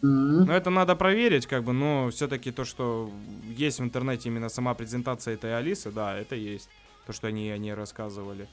[0.03, 0.45] М.
[0.45, 3.09] Но это надо проверить, как бы, но все-таки то, что
[3.57, 6.69] есть в интернете именно сама презентация этой Алисы, да, это есть.
[7.07, 8.49] То, что они о ней рассказывали.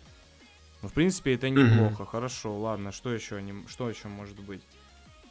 [0.83, 2.05] Ну, в принципе, это неплохо.
[2.05, 4.62] Хорошо, ладно, что еще, они, что еще может быть?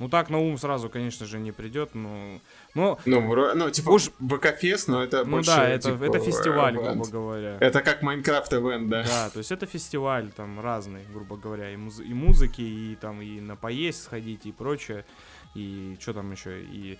[0.01, 2.39] Ну, так на ум сразу, конечно же, не придет, но...
[2.73, 6.75] Но, Ну, ну, типа, Уж- ВК-фест, но это ну больше, да, это, типа, это фестиваль,
[6.75, 6.93] event.
[6.95, 7.57] грубо говоря.
[7.59, 9.03] Это как Майнкрафт Event, да?
[9.03, 13.21] Да, то есть это фестиваль там разный, грубо говоря, и, муз- и музыки, и там
[13.21, 15.05] и на поесть сходить, и прочее,
[15.53, 16.97] и что там еще, и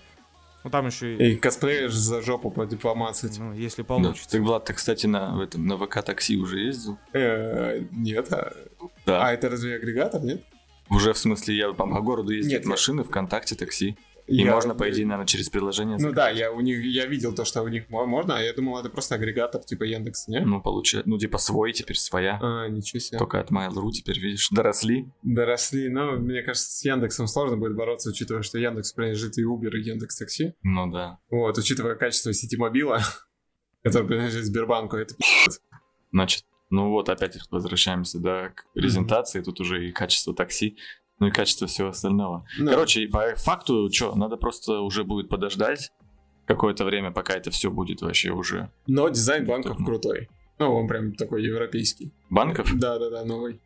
[0.62, 3.36] ну там еще, и, И косплеишь за жопу по помацать.
[3.36, 3.86] ну если Да.
[3.88, 4.30] получится.
[4.30, 6.98] Ты, Влад, ты, кстати, на, в этом, на ВК такси уже ездил?
[7.12, 8.52] Э, Нет, а
[9.06, 9.26] Да.
[9.26, 10.44] а это разве агрегатор, нет?
[10.94, 13.96] Уже, в смысле, я там по городу Нет, я- машины, ВКонтакте, такси.
[14.28, 16.34] И Я- можно, по идее, наверное, через приложение Ну заказать.
[16.34, 18.78] да, я у них я видел то, что у них мо- можно, а я думал,
[18.78, 20.40] это просто агрегатор типа Яндекс, не?
[20.40, 22.38] Ну, получается, ну, типа свой теперь, своя.
[22.40, 23.18] А, ничего себе.
[23.18, 25.08] Только от Mail.ru теперь, видишь, доросли.
[25.24, 29.70] Доросли, но мне кажется, с Яндексом сложно будет бороться, учитывая, что Яндекс принадлежит и Uber,
[29.76, 30.54] и Яндекс Такси.
[30.62, 31.18] Ну да.
[31.28, 33.00] Вот, учитывая качество сети мобила,
[33.82, 35.16] который принадлежит Сбербанку, это.
[36.12, 39.40] Значит, ну вот опять возвращаемся, да, к презентации.
[39.42, 40.76] Тут уже и качество такси,
[41.20, 42.44] ну и качество всего остального.
[42.58, 45.92] Ну, Короче, по факту, что, надо просто уже будет подождать
[46.46, 48.70] какое-то время, пока это все будет вообще уже.
[48.88, 49.86] Но дизайн банков Удобно.
[49.86, 50.28] крутой.
[50.58, 52.12] Ну, он прям такой европейский.
[52.30, 53.60] Банков, Да-да-да, новый.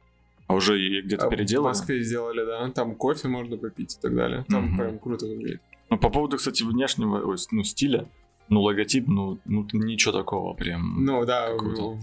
[0.47, 1.69] а уже где-то А В переделано.
[1.71, 2.71] Москве сделали, да.
[2.71, 4.45] Там кофе можно попить и так далее.
[4.49, 4.77] Там Мгм.
[4.77, 5.61] прям круто выглядит.
[5.91, 8.09] Ну, по поводу, кстати, внешнего, ну, стиля,
[8.49, 11.05] ну, логотип, ну, ну, ничего такого прям.
[11.05, 11.51] Ну да,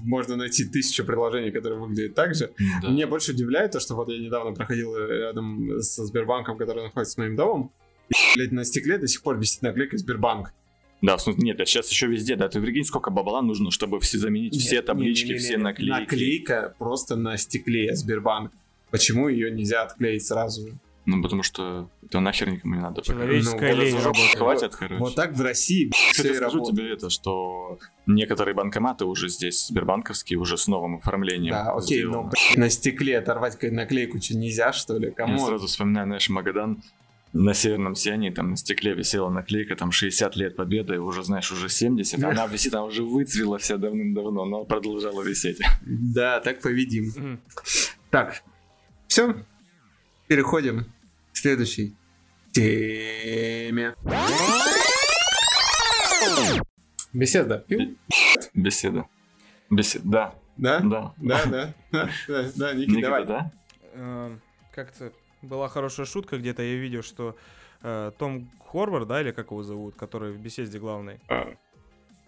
[0.03, 2.51] можно найти тысячу приложений, которые выглядят так же.
[2.60, 2.89] Ну, да.
[2.89, 7.17] Мне больше удивляет то, что вот я недавно проходил рядом со Сбербанком, который находится с
[7.17, 7.71] моим домом.
[8.10, 10.53] И, блядь, на стекле до сих пор висит наклейка Сбербанк.
[11.01, 13.99] Да, в смысле, нет, а сейчас еще везде, да, ты прикинь, сколько бабла нужно, чтобы
[13.99, 15.47] все заменить все Нет, таблички, не-не-не-не.
[15.47, 15.99] все наклейки.
[15.99, 18.53] Наклейка просто на стекле Сбербанк.
[18.89, 20.73] Почему ее нельзя отклеить сразу же?
[21.05, 23.01] Ну, потому что это нахер никому не надо.
[23.01, 24.37] Человеческая Ну, лень работает.
[24.37, 24.99] Хватит, короче.
[24.99, 26.77] Вот так в России Кстати, все скажу работает.
[26.77, 32.29] тебе это, что некоторые банкоматы уже здесь, сбербанковские, уже с новым оформлением Да, окей, но
[32.55, 35.07] на стекле оторвать наклейку что нельзя, что ли?
[35.07, 35.45] Я Кому?
[35.45, 36.81] сразу вспоминаю, знаешь, Магадан,
[37.33, 41.67] на северном сиянии, там на стекле висела наклейка, там 60 лет победы, уже, знаешь, уже
[41.67, 45.59] 70, она висит, она уже выцвела вся давным-давно, но продолжала висеть.
[45.81, 47.11] Да, так поведим.
[47.15, 47.39] Мгм.
[48.11, 48.43] Так,
[49.07, 49.35] все.
[50.27, 50.86] Переходим
[51.31, 51.95] к следующей
[52.51, 53.95] теме.
[57.12, 57.59] Беседа.
[57.67, 57.95] Пил?
[58.53, 59.05] Беседа.
[59.69, 60.79] Беседа, да, Да?
[60.79, 61.13] да.
[61.17, 61.73] Да, да.
[61.91, 63.25] Да, да, да, Ники, Никита, давай.
[63.25, 63.51] да?
[63.93, 64.41] Эм,
[64.73, 67.36] Как-то была хорошая шутка, где-то я видел, что
[67.81, 71.19] э, Том Хорвард, да, или как его зовут, который в беседе главный.
[71.27, 71.53] А,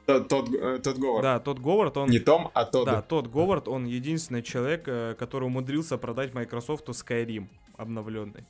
[0.06, 1.22] Тот, тот, э, тот Говард.
[1.24, 2.10] Да, тот Говард, он...
[2.10, 2.86] Не Том, а тот.
[2.86, 8.46] Да, тот Говард, он единственный человек, э, который умудрился продать Microsoft Skyrim обновленный.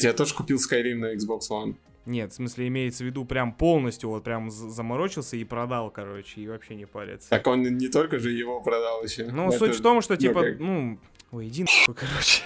[0.00, 1.74] Я тоже купил Skyrim на Xbox One.
[2.06, 6.48] Нет, в смысле имеется в виду прям полностью, вот прям заморочился и продал, короче, и
[6.48, 7.28] вообще не парится.
[7.30, 9.26] Так он не только же его продал еще.
[9.30, 10.98] Ну, Это- суть в том, что ну, типа, как- ну,
[11.30, 12.42] ой, иди нахуй, короче.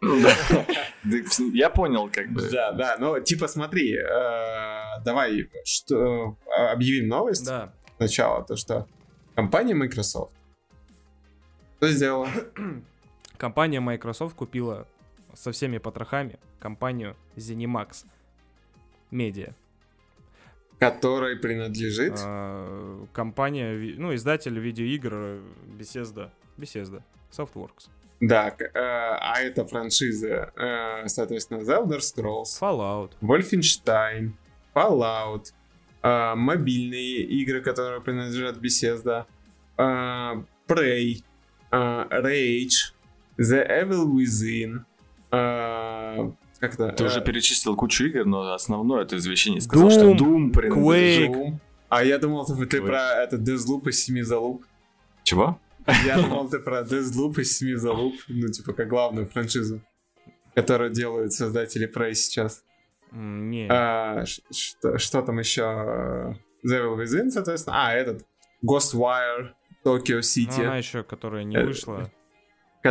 [1.52, 2.48] Я понял, как бы.
[2.50, 6.24] Да, да, ну типа смотри, э, давай э,
[6.70, 7.74] объявим новость Да.
[7.96, 8.86] сначала, то что
[9.34, 10.32] компания Microsoft
[11.78, 12.28] Что сделала?
[13.38, 14.86] Компания Microsoft купила
[15.32, 18.04] со всеми потрохами компанию ZeniMax
[19.12, 19.54] Media.
[20.80, 22.14] Которой принадлежит?
[22.24, 25.40] А, компания, ну, издатель видеоигр
[25.78, 26.30] Bethesda.
[26.56, 27.02] Bethesda.
[27.30, 27.88] Softworks.
[28.20, 33.12] Да, э, а это франшизы, э, соответственно, The Elder Scrolls, Fallout.
[33.20, 34.32] Wolfenstein,
[34.74, 35.52] Fallout,
[36.02, 39.26] э, мобильные игры, которые принадлежат Bethesda,
[39.76, 41.22] Prey,
[41.70, 42.92] Rage,
[43.38, 44.80] The Evil Within,
[45.30, 46.88] э, как это?
[46.92, 51.30] Ты э, уже перечислил кучу игр, но основное ты извещение сказал, Doom, что Doom принадлежит.
[51.30, 51.34] Quake.
[51.34, 51.58] Doom.
[51.88, 52.86] А я думал, ты, ты Quake.
[52.86, 54.64] про это Deathloop из семи залуп.
[55.22, 55.58] Чего?
[56.04, 59.80] Я думал, ты про Deathloop из семи залуп, ну, типа, как главную франшизу,
[60.54, 62.62] которую делают создатели Prey сейчас.
[63.12, 63.68] Не.
[63.70, 65.62] А, ш- что, что там еще?
[65.62, 66.36] The
[66.82, 67.86] Evil Within, соответственно.
[67.88, 68.26] А, этот
[68.62, 69.50] Ghostwire,
[69.84, 72.10] Tokyo Ну, City, она еще, которая не Э, вышла.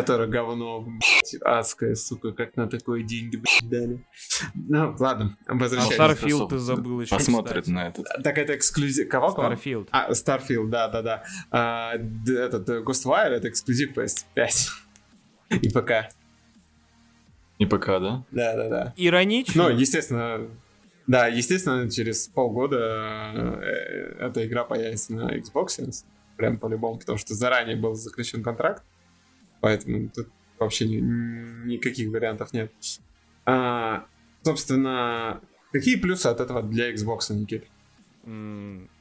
[0.01, 4.05] Который говно, блядь, адское, сука, как на такое деньги, блядь, дали.
[4.53, 6.01] Ну, ладно, А возвращаемся.
[6.01, 7.15] Starfield ты забыл еще.
[7.15, 7.69] Посмотрит кстати.
[7.69, 8.05] на этот.
[8.23, 9.09] Так это эксклюзив.
[9.09, 9.29] Кого?
[9.29, 9.87] Starfield.
[9.91, 11.23] А, Starfield, да, да, да.
[11.51, 14.69] А, этот э, Ghostwire это эксклюзив PS5.
[15.61, 15.91] И ПК.
[17.57, 18.23] И пока, да?
[18.31, 18.93] Да, да, да.
[18.97, 19.63] Иронично.
[19.63, 20.47] Ну, естественно,
[21.07, 23.31] да, естественно, через полгода
[23.61, 26.03] э, эта игра появится на Xbox,
[26.35, 28.83] прям по-любому, потому что заранее был заключен контракт,
[29.61, 30.27] поэтому тут
[30.59, 31.01] вообще ни-
[31.67, 32.71] никаких вариантов нет.
[33.45, 34.05] А,
[34.43, 35.41] собственно,
[35.71, 37.65] какие плюсы от этого для Xbox, Никит?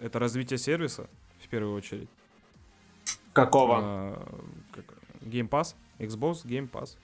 [0.00, 1.08] Это развитие сервиса,
[1.44, 2.08] в первую очередь.
[3.32, 3.78] Какого?
[3.82, 4.38] А,
[4.72, 5.74] как- Game Pass.
[5.98, 6.96] Xbox Game Pass.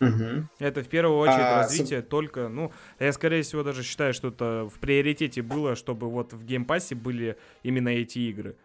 [0.00, 0.48] Мгм.
[0.58, 4.66] Это в первую очередь А, развитие только, ну, я скорее всего даже считаю, что это
[4.74, 8.56] в приоритете было, чтобы вот в Game Pass е были именно эти игры.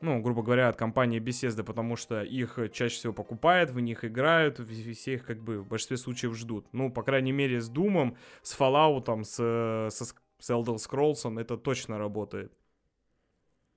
[0.00, 4.58] Ну, грубо говоря, от компании Bethesda, потому что их чаще всего покупают, в них играют,
[4.58, 6.66] все их как бы в большинстве случаев ждут.
[6.72, 11.98] Ну, по крайней мере, с Doom, с Fallout, с, со, с Elder Scrolls это точно
[11.98, 12.52] работает.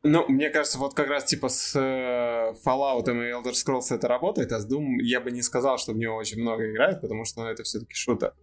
[0.05, 4.51] Ну, мне кажется, вот как раз типа с э, Fallout и Elder Scrolls это работает,
[4.51, 7.41] а с Doom я бы не сказал, что в него очень много играют, потому что
[7.41, 8.33] ну, это все-таки шутер.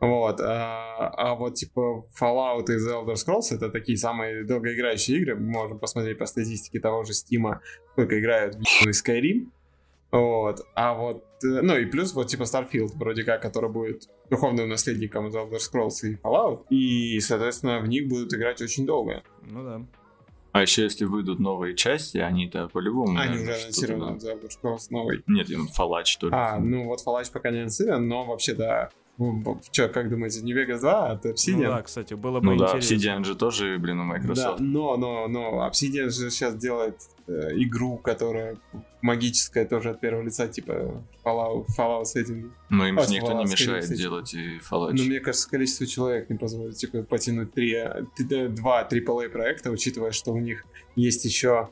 [0.00, 0.40] Вот.
[0.40, 5.36] А, а вот типа Fallout и The Elder Scrolls это такие самые долгоиграющие игры.
[5.36, 7.58] Мы можем посмотреть по статистике того же Steam,
[7.92, 9.48] сколько играют в Skyrim.
[10.10, 10.60] Вот.
[10.74, 15.28] А вот, э, ну и плюс вот типа Starfield, вроде как, который будет духовным наследником
[15.28, 16.64] The Elder Scrolls и Fallout.
[16.70, 19.22] И, соответственно, в них будут играть очень долго.
[19.42, 19.86] Ну да.
[20.52, 23.18] А еще если выйдут новые части, они-то по-любому...
[23.20, 24.32] Они наверное, уже анонсированы, да.
[24.32, 25.22] The Elder Scrolls новый.
[25.28, 26.54] Нет, Fallout только.
[26.54, 28.90] А, ну вот Fallout пока не анонсирован, но вообще, да.
[29.70, 31.56] Че, как думаете, не Vegas 2, а Obsidian?
[31.56, 32.94] Ну да, кстати, было бы Ну да, интересно.
[32.94, 34.60] Obsidian же тоже, блин, у Да, Microsoft.
[34.60, 38.56] но, но, но Obsidian же сейчас делает э, игру, которая
[39.02, 42.54] магическая, тоже от первого лица, типа Fallout, Fallout с этим.
[42.70, 44.92] Но им А, же никто Fallout, не мешает делать и Fallout.
[44.92, 50.12] Но мне кажется, количество человек не позволит, типа, потянуть три, э, два AAA проекта, учитывая,
[50.12, 50.64] что у них
[50.96, 51.68] есть еще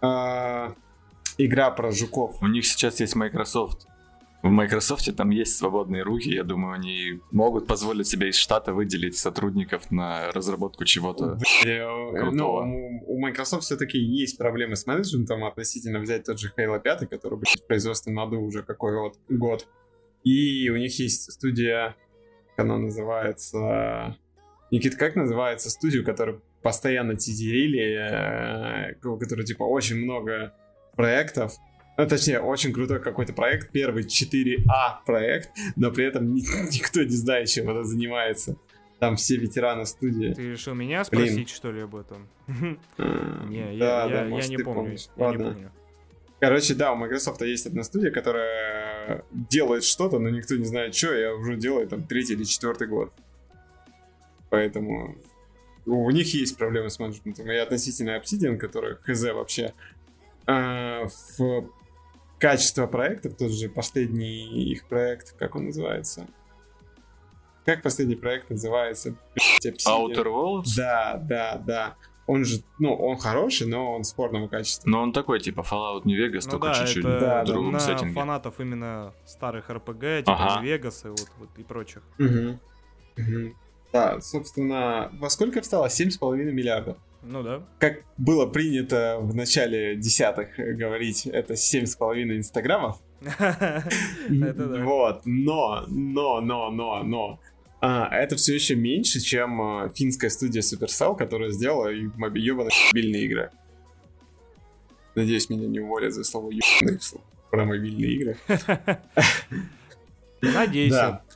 [0.00, 0.74] а,
[1.38, 2.36] игра про жуков.
[2.42, 3.86] У них сейчас есть Microsoft.
[4.42, 9.16] В Microsoft там есть свободные руки, я думаю, они могут позволить себе из штата выделить
[9.16, 11.38] сотрудников на разработку чего-то.
[11.64, 12.64] Э, Крутого.
[12.64, 17.38] Ну, у, Microsoft все-таки есть проблемы с менеджментом относительно взять тот же Halo 5, который,
[17.38, 19.68] блядь, в производственном году уже какой вот год.
[20.24, 21.94] И у них есть студия,
[22.56, 24.16] как она называется...
[24.72, 30.52] Никит, как называется студию, которая постоянно тизерили, э, у которой, типа, очень много
[30.96, 31.52] проектов,
[31.96, 36.40] ну, точнее, очень крутой какой-то проект, первый 4А проект, но при этом ни-
[36.74, 38.56] никто не знает, чем это занимается.
[38.98, 40.32] Там все ветераны студии.
[40.32, 41.26] Ты решил меня Блин.
[41.26, 42.28] спросить, что ли, об этом?
[42.46, 44.92] Не, да, я, не помню.
[44.92, 45.44] Я не Ладно.
[45.44, 45.72] помню.
[46.38, 51.12] Короче, да, у Microsoft есть одна студия, которая делает что-то, но никто не знает, что,
[51.14, 53.12] я уже делаю там третий или четвертый год.
[54.50, 55.16] Поэтому
[55.86, 57.50] у них есть проблемы с менеджментом.
[57.50, 59.72] И относительно Obsidian, который хз вообще
[60.46, 61.06] а,
[61.38, 61.70] в
[62.42, 66.26] качество проектов, тот же последний их проект, как он называется?
[67.64, 69.14] Как последний проект называется?
[69.64, 69.76] Obsidian.
[69.86, 70.64] Outer Worlds?
[70.76, 71.94] Да, да, да.
[72.26, 74.88] Он же, ну, он хороший, но он спорного качества.
[74.90, 77.72] Но он такой, типа Fallout New Vegas, Ну только да, чуть-чуть это Да, в другом
[77.72, 78.14] на сеттинге.
[78.14, 80.62] фанатов именно старых РПГ, типа Ага.
[80.64, 82.02] Вегаса вот, вот и прочих.
[82.18, 82.58] Мгм.
[83.16, 83.56] Мгм.
[83.92, 85.86] Да, собственно, во сколько встало?
[85.88, 86.96] 7,5 миллиардов.
[87.22, 87.62] Ну да.
[87.78, 92.98] Как было принято в начале десятых говорить, это 7,5 инстаграмов.
[93.22, 93.86] Это
[94.28, 94.84] да.
[94.84, 97.40] Вот, но, но, но, но, но.
[97.80, 103.50] а, это все еще меньше, чем а, финская студия Supercell, которая сделала ебаные мобильные игры.
[105.14, 106.98] Надеюсь, меня не уволят за слово ебаные.
[107.50, 108.36] про мобильные игры.
[110.42, 111.22] Надейся.
[111.28, 111.31] Э,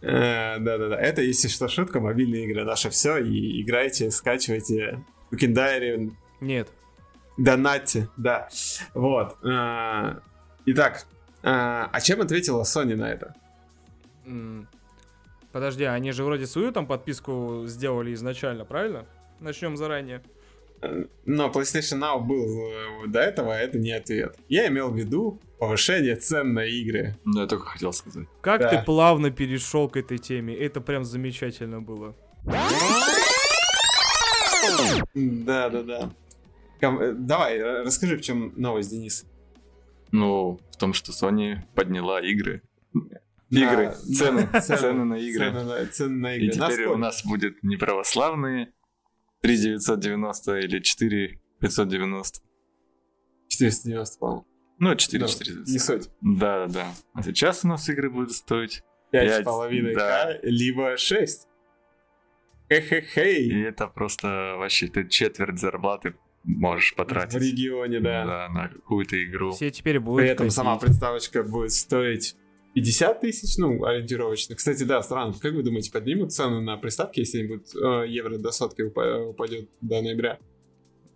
[0.00, 0.96] Да-да-да.
[1.00, 3.18] Это, если что, шутка, мобильные игры наше все.
[3.18, 5.04] И играйте, скачивайте.
[5.30, 6.68] Diary, Нет.
[7.36, 8.48] донатьте, да.
[8.94, 9.36] Вот.
[9.44, 10.20] Э,
[10.66, 11.06] Итак,
[11.42, 13.34] э, а чем ответила Sony на это?
[15.52, 19.06] Подожди, они же вроде свою там подписку сделали изначально, правильно?
[19.40, 20.22] Начнем заранее.
[20.80, 22.70] Э, Но PlayStation Now был
[23.04, 24.36] э, до этого, а это не ответ.
[24.48, 27.16] Я имел в виду повышение цен на игры.
[27.24, 28.26] Да, я только хотел сказать.
[28.40, 28.68] Как Да.
[28.70, 30.54] ты плавно перешел к этой теме.
[30.54, 32.14] Это прям замечательно было.
[35.14, 36.10] Да-да-да.
[36.80, 39.26] Ком- э, Давай, э, расскажи, в чем новость, Денис.
[40.12, 42.62] Ну, в том, что Sony подняла игры.
[43.50, 45.46] Игры, Да, цены, да, цены на игры.
[45.50, 46.46] Цены на, цены на игры.
[46.46, 46.90] И теперь Насколько?
[46.92, 48.72] у нас будет не православные
[49.42, 52.40] 3990 или 4590.
[53.48, 54.46] 490, по-моему.
[54.78, 55.72] Ну, Да, 4490.
[55.72, 56.10] Не суть.
[56.20, 56.86] Да, да, да.
[57.14, 58.82] А сейчас у нас игры будут стоить.
[59.10, 60.34] Пять с Пять, половиной да.
[60.34, 61.46] К, либо 6.
[62.70, 63.48] Хе-хе-хей.
[63.48, 66.14] И это просто вообще ты четверть зарплаты
[66.44, 67.34] можешь потратить.
[67.34, 68.24] В регионе, да.
[68.26, 69.52] Да, на какую-то игру.
[69.52, 70.88] Все теперь будут При этом сама копить.
[70.90, 72.36] приставочка будет стоить
[72.74, 74.54] 50 тысяч, ну, ориентировочно.
[74.54, 75.34] Кстати, да, странно.
[75.40, 79.28] Как вы думаете, поднимут цены на приставки, если они будут э, евро до сотки упа-
[79.30, 80.38] упадет до ноября?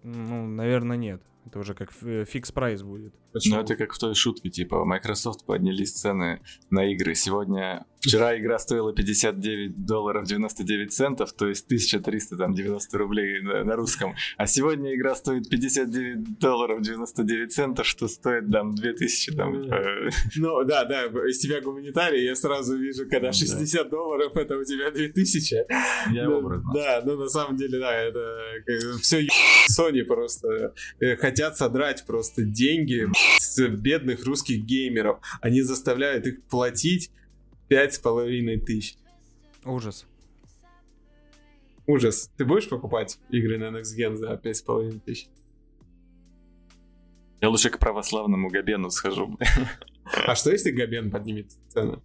[0.02, 1.22] Ну, наверное, нет.
[1.47, 3.12] Это уже как ф- Fix Price будет.
[3.32, 3.57] Почему?
[3.57, 6.40] Ну, это как в той шутке, типа, Microsoft поднялись цены
[6.70, 7.14] на игры.
[7.14, 14.14] Сегодня, вчера игра стоила 59 долларов 99 центов, то есть 1390 рублей на, на русском.
[14.36, 20.64] А сегодня игра стоит 59 долларов 99 центов, что стоит, там, 2000, там, э, Ну,
[20.64, 23.32] да, да, из тебя гуманитарий, я сразу вижу, когда Да.
[23.32, 25.66] 60 долларов, это у тебя 2000.
[26.12, 26.70] я Ну, образно.
[26.74, 29.26] Да, ну на самом деле, да, это все
[29.70, 33.07] Sony просто э, хотят содрать просто деньги
[33.38, 35.20] с бедных русских геймеров.
[35.40, 37.11] Они заставляют их платить
[37.72, 38.96] пять с половиной тысяч.
[39.64, 40.04] Ужас.
[41.86, 42.30] Ужас.
[42.36, 45.28] Ты будешь покупать игры на Next Gen за пять с половиной тысяч?
[47.40, 49.38] Я лучше к православному Габену схожу.
[50.26, 52.02] А что если Габен поднимет цену?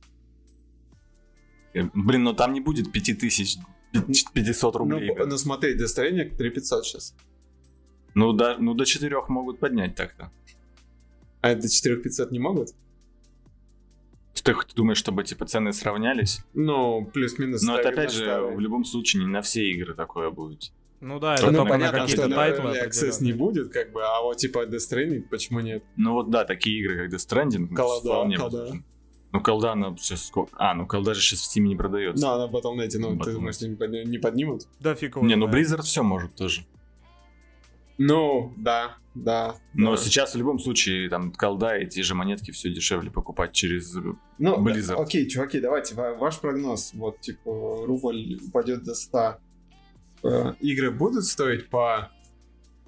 [1.74, 3.58] Блин, ну там не будет 5000
[4.34, 5.14] 500 рублей.
[5.18, 7.16] Ну, ну смотри, достроение 3500 сейчас.
[8.14, 10.32] Ну, да, ну до 4 могут поднять так-то.
[11.42, 12.70] А до 4500 не могут?
[14.48, 16.40] Ты, ты думаешь, чтобы типа цены сравнялись?
[16.54, 17.62] Ну, плюс-минус.
[17.64, 20.72] Но это опять же, в любом случае, не на все игры такое будет.
[21.00, 24.02] Ну да, Ну, это Ну, только на понятно, какие-то тайтлы Access не будет, как бы,
[24.04, 25.84] а вот типа Death Stranding, почему нет?
[25.96, 28.58] Ну вот да, такие игры, как Death Stranding, Колода, вполне колода.
[28.58, 28.84] возможно.
[29.34, 30.52] Ну, колда, она сейчас сколько?
[30.58, 32.26] А, ну колда же сейчас в Steam не продается.
[32.26, 34.64] Ну, она потом эти, ну, ты думаешь, не, подни- не поднимут?
[34.80, 35.48] Да фиг его не, ну.
[35.48, 36.66] Blizzard все может тоже.
[37.98, 39.56] Ну, да, да.
[39.74, 39.98] Но да.
[39.98, 43.96] сейчас в любом случае там колда и те же монетки все дешевле покупать через...
[44.38, 44.96] Ну, Blizzard.
[44.98, 46.92] да, окей, чуваки, давайте, ва- ваш прогноз.
[46.94, 49.38] Вот, типа, рубль упадет до 100.
[50.24, 52.12] Э, Игры будут стоить по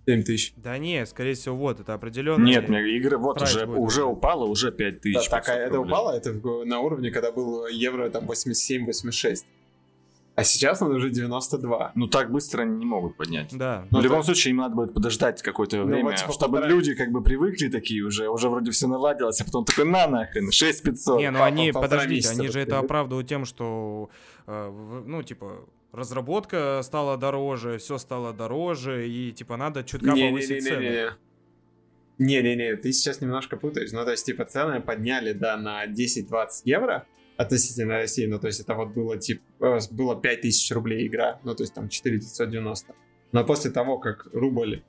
[0.05, 0.53] 7 тысяч?
[0.57, 2.43] Да не, скорее всего, вот, это определенно.
[2.43, 3.79] Нет, мне игры вот уже, будет.
[3.79, 5.29] уже упало, уже 5000.
[5.29, 5.91] Да, так, а 500 это рублей.
[5.91, 6.11] упало?
[6.11, 6.33] Это
[6.65, 9.45] на уровне, когда был евро там 87-86.
[10.39, 11.91] А сейчас он уже 92.
[11.95, 13.55] Ну так быстро они не могут поднять.
[13.55, 13.85] Да.
[13.91, 16.57] Ну, в любом так- случае, им надо будет подождать какое-то Ну, время, вот, типа, чтобы
[16.57, 20.07] полтора- люди как бы привыкли такие уже, уже вроде все наладилось, а потом такой на
[20.07, 21.19] нахрен, 6500.
[21.19, 24.09] Не, ну они, подождите, они же это оправдывают тем, что,
[24.47, 30.81] э, ну, типа, разработка стала дороже, все стало дороже, и, типа, надо чутка повысить цены.
[30.83, 31.11] Не-не-не-не-не.
[32.17, 33.91] Не-не-не, ты сейчас немножко путаешь.
[33.91, 37.05] Ну, то есть, типа, цены подняли, да, на 10-20 евро
[37.39, 38.25] относительно России.
[38.25, 41.39] Ну, то есть, это вот было, типа, было 5000 рублей игра.
[41.43, 42.93] Ну, то есть, там, 4990.
[43.31, 44.83] Но после того, как рубль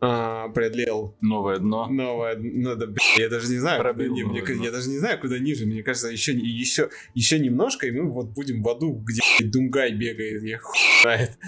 [0.00, 1.86] а, преодолел Новое дно.
[1.88, 4.64] новое, ну, да, блин, я даже не знаю, Пробил куда, не- мне дно.
[4.64, 5.64] я даже не знаю, куда ниже.
[5.64, 10.42] Мне кажется, еще, еще, еще немножко, и мы вот будем в аду, где Думгай бегает,
[10.42, 11.38] я хуй знает.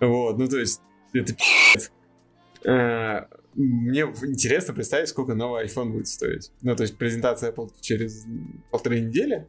[0.00, 0.82] Вот, ну то есть,
[1.14, 1.90] это пи***ц.
[2.64, 6.50] Э, Мне интересно представить, сколько новый iPhone будет стоить.
[6.60, 8.26] Ну, то есть, презентация Apple через
[8.70, 9.46] полторы недели,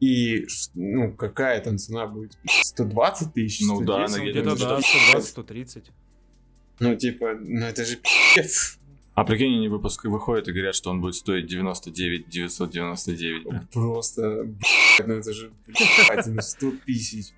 [0.00, 2.36] и, ну, какая там цена будет?
[2.46, 3.66] 120 тысяч?
[3.66, 4.16] Ну да, 110?
[4.16, 5.84] она Где-то, Ну, да, что- 120-130.
[6.80, 8.78] Ну, типа, ну это же пи***ц.
[9.14, 13.44] А прикинь, они выпуск выходят и говорят, что он будет стоить 99 999.
[13.44, 13.68] блин.
[13.72, 17.32] Просто, блядь, ну это же, блядь, ну 100 тысяч.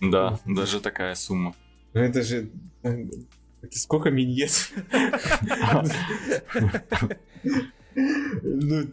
[0.00, 1.56] Да, даже такая сумма.
[1.92, 2.50] Ну это же...
[2.84, 3.06] э,
[3.62, 4.70] Это сколько миньет?
[7.94, 8.86] Ну,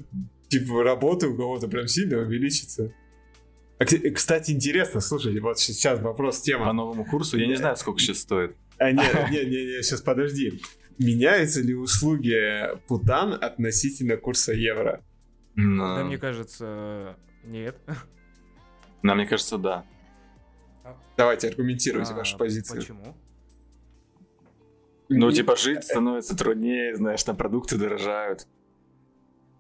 [0.50, 2.94] типа, работа у кого-то прям сильно увеличится.
[3.78, 6.72] А, кс- Кстати, интересно, слушай, вот сейчас вопрос По тема.
[6.74, 8.56] новому курсу я не знаю, сколько сейчас стоит.
[8.78, 8.98] А, не,
[9.32, 10.62] не, не, не, сейчас подожди.
[10.98, 12.38] меняются ли услуги
[12.88, 15.04] Путан относительно курса евро?
[15.56, 17.78] Да, мне кажется, нет.
[19.04, 19.86] Да, мне кажется, да.
[21.18, 22.80] Давайте аргументируйте А, вашу позицию.
[22.82, 23.16] Почему?
[25.08, 28.48] Ну, типа, жить становится труднее, знаешь, там продукты дорожают.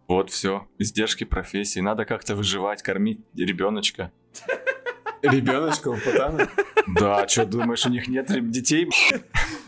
[0.07, 0.67] Вот все.
[0.77, 1.79] Издержки профессии.
[1.79, 4.11] Надо как-то выживать, кормить ребеночка.
[5.21, 6.47] Ребеночка у Путана?
[6.87, 8.87] Да, что думаешь, у них нет детей?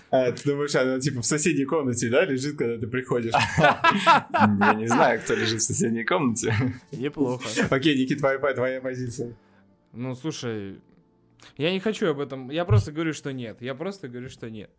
[0.09, 3.33] А, ты думаешь, она типа в соседней комнате, да, лежит, когда ты приходишь?
[3.33, 6.53] Я не знаю, кто лежит в соседней комнате.
[6.91, 7.43] Неплохо.
[7.69, 9.35] Окей, Никит, твоя, твоя позиция.
[9.91, 10.79] Ну, слушай,
[11.57, 12.49] я не хочу об этом.
[12.49, 13.61] Я просто говорю, что нет.
[13.61, 14.69] Я просто говорю, что нет.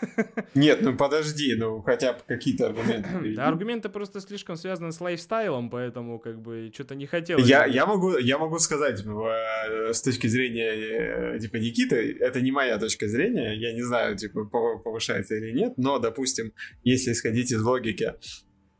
[0.54, 3.34] Нет, ну подожди, ну хотя бы какие-то аргументы.
[3.34, 7.46] Да, аргументы просто слишком связаны с лайфстайлом, поэтому как бы что-то не хотелось.
[7.46, 12.50] Я, я, могу, я могу сказать, э, с точки зрения э, типа Никиты, это не
[12.50, 16.52] моя точка зрения, я не знаю, типа пов- повышается или нет, но, допустим,
[16.82, 18.14] если исходить из логики,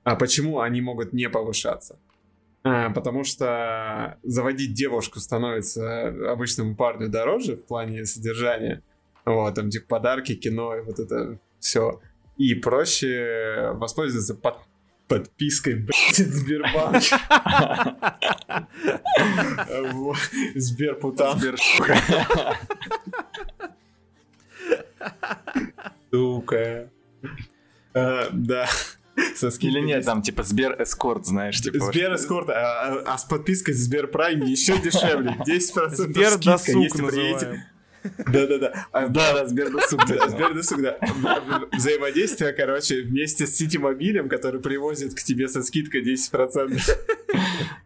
[0.03, 2.01] а почему они могут не повышаться?
[2.65, 8.83] А, потому что заводить девушку становится обычному парню дороже в плане содержания,
[9.25, 12.01] вот, там, типа, подарки, кино и вот это все.
[12.39, 14.61] И проще воспользоваться под-
[15.09, 17.03] подпиской, блядь, Сбербанк.
[20.55, 21.39] Сберпутан.
[21.39, 21.97] Сбершуха.
[26.11, 26.91] Сука.
[27.95, 28.67] А, Да.
[29.37, 30.07] Со Или нет, 10.
[30.07, 31.79] там типа Сбер Эскорт, знаешь, типа.
[31.87, 35.37] Сбер Эскорт, а, а- а с подпиской Сбер Прайм еще дешевле.
[35.47, 37.67] 10% Сбер скидка, досуг если приедете.
[38.27, 38.87] Да-да-да.
[38.93, 40.01] А, Да, да, Сбер Досуг.
[40.07, 40.99] Да, Сбер досуг, да.
[41.73, 46.81] Взаимодействие, короче, вместе с Ситимобилем, который привозит к тебе со скидкой 10%.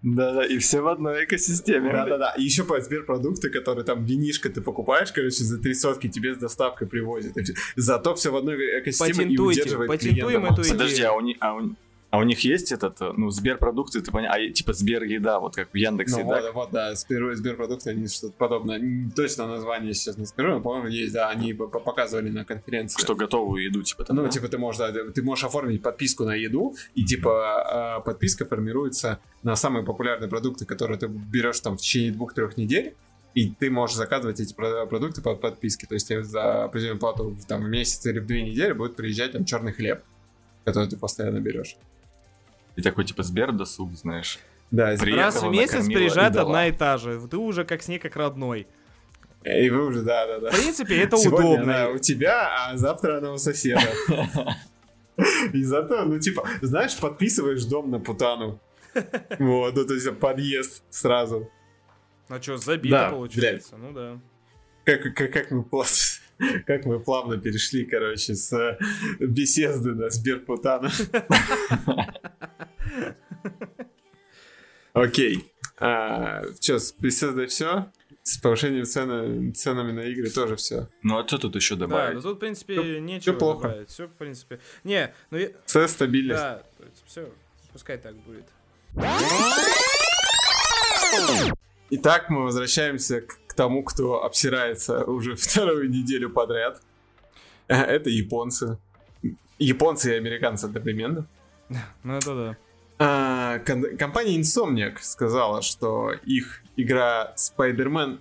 [0.03, 1.93] Да, да, и все в одной экосистеме.
[1.93, 2.35] Да-да-да.
[2.39, 6.39] И еще по Сберпродукты, которые там винишко ты покупаешь, короче, за три сотки тебе с
[6.39, 7.35] доставкой привозят.
[7.77, 10.79] Зато все в одной экосистеме и удерживает патентуем клиента эту максимум.
[10.79, 11.37] Подожди, а у, них,
[12.11, 15.57] а, у, них есть этот, э, ну, Сберпродукты, ты понял, а типа Сбер еда, вот
[15.57, 16.43] как в Яндексе, Ну да?
[16.43, 19.11] вот, вот, да, Сбер, Сберпродукты, они что-то подобное.
[19.15, 23.01] Точно название сейчас не скажу, но, по-моему, есть, да, они показывали на конференции.
[23.01, 24.17] Что готовую еду, типа там.
[24.17, 24.29] Ну, да?
[24.29, 29.19] типа, ты можешь, да, ты можешь оформить подписку на еду, и, типа, а, подписка формируется
[29.43, 32.95] на самые популярные продукты, которые ты берешь там в течение двух-трех недель,
[33.35, 35.87] и ты можешь заказывать эти про- продукты по подписке.
[35.87, 39.33] То есть тебе за определенную плату там, в месяц или в две недели будет приезжать
[39.33, 40.03] там черный хлеб,
[40.65, 41.77] который ты постоянно берешь.
[42.77, 44.39] И такой типа Сбер Досуг, знаешь.
[44.71, 47.21] Да, Приехала, Раз в месяц приезжает и одна и та же.
[47.29, 48.67] Ты уже как с ней как родной.
[49.45, 50.51] и вы уже, да-да-да.
[50.51, 51.63] В принципе, это Сегодня удобно.
[51.85, 53.81] она у тебя, а завтра она у соседа.
[55.53, 58.61] И зато, ну, типа, знаешь, подписываешь дом на путану.
[59.39, 61.49] Вот, ну, то есть подъезд сразу.
[62.29, 63.77] А что, забито Да, получается?
[63.77, 64.19] Ну да.
[64.85, 66.21] Как, как, как, мы, пла-
[66.67, 68.79] как мы плавно перешли, короче, с э,
[69.21, 70.91] беседы на Сберпутана.
[74.93, 75.53] Окей.
[75.79, 77.91] А, Че, с беседой все?
[78.23, 80.89] С повышением цены, ценами на игры тоже все.
[81.03, 82.15] Ну, а что тут еще Да, добавить?
[82.17, 83.69] ну тут, в принципе, Всё- нечего всё плохо.
[83.69, 83.91] добавить.
[83.91, 84.59] Все, в принципе.
[84.85, 85.51] Не, ну я...
[85.67, 86.41] Все стабильность.
[86.41, 86.63] Да,
[87.07, 87.29] все,
[87.73, 88.47] пускай так будет.
[91.91, 96.83] Итак, мы возвращаемся к, к тому, кто обсирается уже вторую неделю подряд.
[97.69, 98.79] А, Это японцы.
[99.59, 101.27] Японцы и американцы одновременно.
[102.03, 102.57] Ну это да.
[102.99, 108.21] А, компания Insomniac сказала, что их игра Spider-Man,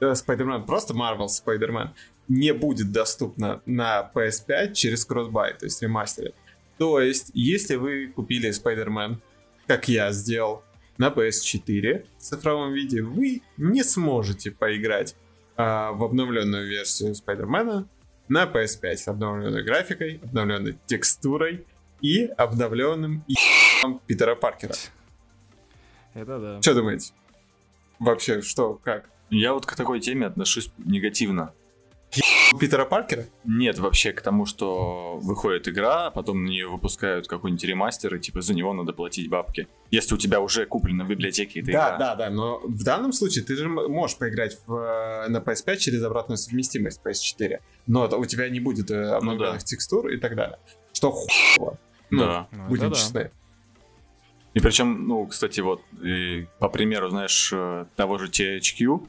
[0.00, 1.90] э, Spider-Man, просто Marvel Spider-Man,
[2.28, 6.32] не будет доступна на PS5 через Crossbuy, то есть ремастере.
[6.78, 9.16] То есть, если вы купили Spider-Man,
[9.66, 10.62] как я сделал,
[10.96, 15.16] на PS4 в цифровом виде, вы не сможете поиграть
[15.56, 17.86] а, в обновленную версию Spider-Man
[18.28, 21.66] на PS5 с обновленной графикой, обновленной текстурой
[22.04, 23.24] и обновленным
[24.06, 24.74] Питера Паркера.
[26.12, 26.62] Это да.
[26.62, 27.12] Что думаете?
[27.98, 29.08] Вообще, что, как?
[29.30, 31.54] Я вот к такой теме отношусь негативно.
[32.52, 33.24] У Питера Паркера?
[33.44, 38.20] Нет, вообще к тому, что выходит игра, а потом на нее выпускают какой-нибудь ремастер, и
[38.20, 39.66] типа за него надо платить бабки.
[39.90, 41.98] Если у тебя уже куплена в библиотеке эта Да, игра.
[41.98, 46.04] да, да, но в данном случае ты же можешь поиграть в, э, на PS5 через
[46.04, 49.64] обратную совместимость PS4, но у тебя не будет э, обновленных Ну да.
[49.66, 50.58] текстур и так далее.
[50.92, 51.78] Что хуево.
[52.10, 52.48] Ну, Да.
[52.68, 52.94] Будем да.
[52.94, 53.30] честны.
[54.54, 59.00] И причем, ну, кстати, вот, и по примеру, знаешь, э, того же THQ,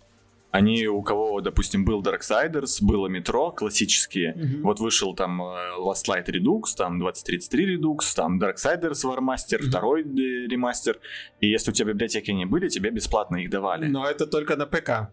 [0.49, 5.45] они, у кого, допустим, был Darksiders, было метро классические, вот вышел там э,
[5.79, 9.69] Last Light Redux, там 2033 Redux, там Darksiders Warmaster, Мгм.
[9.69, 10.97] второй э, ремастер.
[11.41, 13.85] И если у тебя библиотеки не были, тебе бесплатно их давали.
[13.87, 15.11] Но это только на ПК.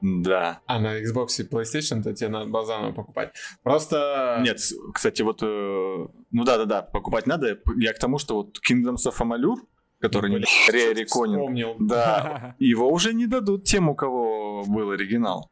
[0.00, 0.60] Да.
[0.66, 3.32] А на Xbox и PlayStation то тебе надо заново покупать.
[3.62, 4.38] Просто...
[4.42, 4.58] Нет,
[4.92, 5.42] кстати, вот...
[5.42, 7.58] э, ну да-да-да, покупать надо.
[7.76, 9.56] Я к тому, что вот Kingdoms of Amalur,
[10.00, 11.76] который не Ре- Реконинг, Вспомнил.
[11.80, 15.50] да, его уже не дадут тем, у кого был оригинал.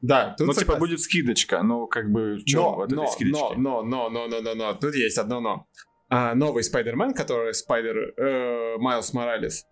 [0.00, 3.54] Да, тут ну, типа, будет скидочка, но как бы чем но, в этой но, скидочке?
[3.56, 5.66] но, но, но, но, но, но, тут есть одно но.
[6.08, 9.64] А, новый Спайдермен, который Спайдер э, Майлз Моралес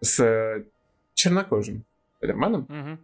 [0.00, 0.64] с э,
[1.14, 1.84] чернокожим
[2.16, 3.00] Спайдерменом, Мгм.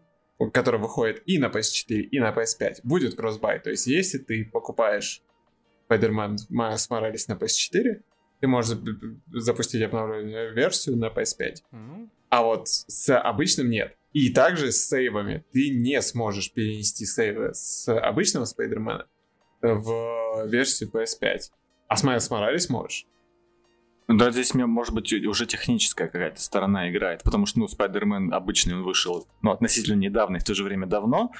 [0.52, 3.60] Который выходит и на PS4, и на PS5, будет кроссбай.
[3.60, 5.22] То есть, если ты покупаешь
[5.86, 8.02] Спайдермен Майлз Моралес на PS4,
[8.40, 11.54] ты можешь зап- запустить обновленную версию на PS5.
[11.72, 13.96] Ну, А вот с обычным нет.
[14.12, 15.44] И также с сейвами.
[15.52, 19.06] Ты не сможешь перенести сейвы с обычного Спайдермена
[19.60, 21.38] в версию PS5.
[21.88, 23.06] А с Майлз Моралес можешь.
[24.08, 28.74] Да, здесь, мне, может быть, уже техническая какая-то сторона играет, потому что, ну, Спайдермен обычный,
[28.74, 31.32] он вышел, ну, относительно недавно и в то же время давно.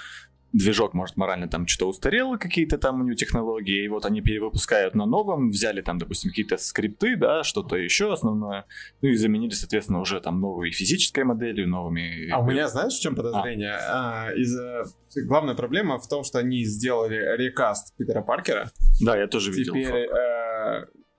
[0.54, 4.94] Движок, может, морально там что-то устарел, какие-то там у него технологии, и вот они перевыпускают
[4.94, 8.64] на новом, взяли там, допустим, какие-то скрипты, да, что-то еще основное,
[9.02, 12.30] ну и заменили, соответственно, уже там новой физической моделью, новыми...
[12.30, 13.76] А у меня, знаешь, в чем подозрение?
[13.76, 14.84] А, из-за...
[15.26, 18.70] Главная проблема в том, что они сделали рекаст Питера Паркера.
[19.04, 19.74] Да, я тоже видел.
[19.74, 20.08] Теперь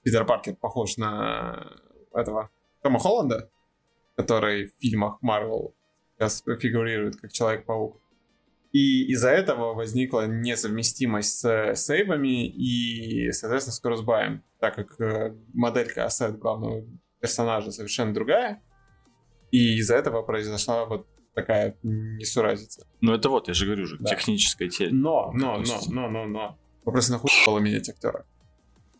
[0.05, 1.67] Питер Паркер похож на
[2.13, 2.51] этого
[2.83, 3.49] Тома Холланда,
[4.15, 5.73] который в фильмах Марвел
[6.15, 7.99] сейчас фигурирует как Человек-паук.
[8.71, 16.05] И из-за этого возникла несовместимость с сейвами и, соответственно, с кроссбаем, так как э, моделька
[16.05, 16.83] ассет главного
[17.19, 18.61] персонажа совершенно другая.
[19.49, 22.85] И из-за этого произошла вот такая несуразица.
[23.01, 24.11] Ну это вот, я же говорю же, Да.
[24.11, 24.91] техническая теле.
[24.93, 26.59] Но, но, но, но, но, но.
[26.83, 28.27] Вопрос нахуй было менять актера.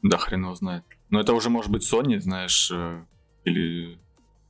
[0.08, 0.84] Да хрен его знает.
[1.10, 3.04] Но это уже может быть Sony, знаешь, э,
[3.44, 3.98] или...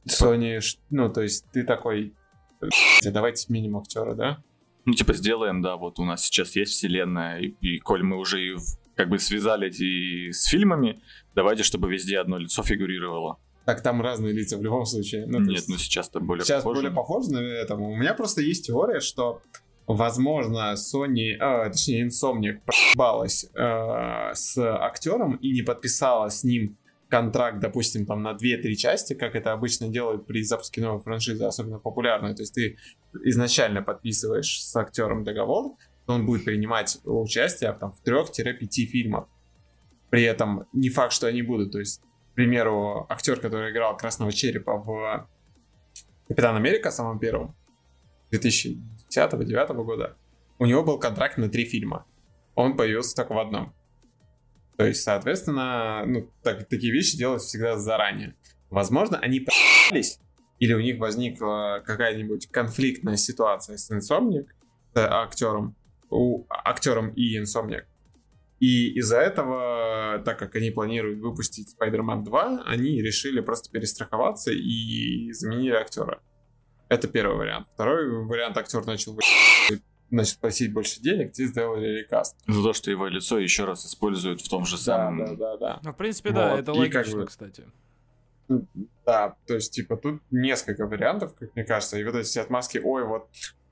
[0.08, 2.14] Sony, ну, то есть ты такой,
[2.60, 4.44] «Блядь, а давайте сменим актера, да?
[4.86, 8.46] Ну, типа, сделаем, да, вот у нас сейчас есть вселенная, и, и коль мы уже
[8.46, 8.64] и в-
[8.96, 11.02] как бы связали эти с фильмами,
[11.34, 13.38] давайте, чтобы везде одно лицо фигурировало.
[13.66, 15.26] Так там разные лица в любом случае.
[15.26, 16.82] Ну, Нет, есть ну сейчас-то более сейчас похоже.
[16.82, 17.76] более похоже на это.
[17.76, 19.42] У меня просто есть теория, что,
[19.88, 26.78] возможно, Sony, а, точнее, Insomniac проебалась э, с актером и не подписала с ним
[27.10, 31.80] контракт, допустим, там на 2-3 части, как это обычно делают при запуске новой франшизы, особенно
[31.80, 32.36] популярной.
[32.36, 32.78] То есть ты
[33.24, 35.76] изначально подписываешь с актером договор,
[36.08, 39.28] он будет принимать участие там, в 3-5 фильмах.
[40.10, 41.72] При этом не факт, что они будут.
[41.72, 45.28] То есть, к примеру, актер, который играл Красного Черепа в
[46.28, 47.56] Капитан Америка самым первым
[49.16, 50.18] 2010-2009 года,
[50.60, 52.06] у него был контракт на три фильма.
[52.56, 53.74] Он появился только в одном.
[54.78, 58.36] То есть, соответственно, ну, так- такие вещи делаются всегда заранее.
[58.70, 60.20] Возможно, они проебались,
[60.60, 64.48] или у них возникла какая-нибудь конфликтная ситуация с Insomniac,
[64.94, 65.76] с актером,
[66.10, 67.86] у, актером и Insomniac.
[68.60, 75.32] И из-за этого, так как они планируют выпустить Spider-Man 2, они решили просто перестраховаться и
[75.34, 76.22] заменили актера.
[76.90, 77.68] Это первый вариант.
[77.74, 79.22] Второй вариант, актер начал вы-
[80.12, 82.38] начал просить больше денег, те сделали рекаст.
[82.48, 85.26] За то, что его лицо еще раз используют в том же Да, самом...
[85.26, 85.80] да, да, да.
[85.84, 87.64] Ну, в принципе, да, Вот, это и как логично, бы- кстати.
[89.06, 92.78] Да, то есть, типа, тут несколько вариантов, как мне кажется, и вот эти все отмазки,
[92.84, 93.28] ой, вот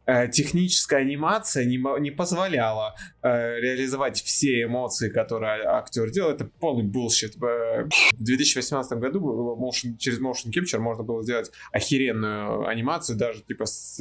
[0.06, 7.36] техническая анимация не, не позволяла э, реализовать все эмоции, которые актер делал, это полный bullshit.
[7.42, 9.20] Э, В 2018 году
[9.60, 13.98] motion- через Motion Capture можно было сделать охеренную анимацию, даже типа с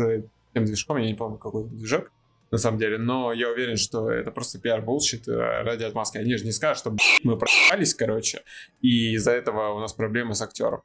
[0.55, 2.11] тем движком, я не помню, какой движок,
[2.51, 6.19] на самом деле, но я уверен, что это просто пиар bullshit ради отмазки.
[6.19, 8.43] Они же не скажут, что «Б***ь, мы проебались, короче,
[8.83, 10.83] и из-за этого у нас проблемы с актером.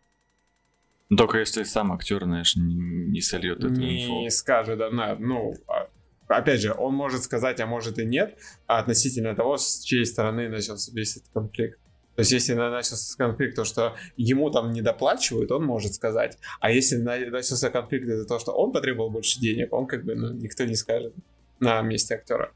[1.16, 4.36] Только если сам актер, знаешь, не, не сольет эту не инфу.
[4.36, 5.88] скажет, да, на- ну, а,
[6.28, 10.50] опять же, он может сказать, а может и нет, а относительно того, с чьей стороны
[10.50, 11.80] начался весь этот конфликт.
[12.16, 16.38] То есть, если на- начался конфликт, то, что ему там не доплачивают, он может сказать.
[16.60, 20.14] А если на- начался конфликт из-за того, что он потребовал больше денег, он как бы,
[20.16, 21.14] ну, никто не скажет
[21.62, 22.52] на месте актера.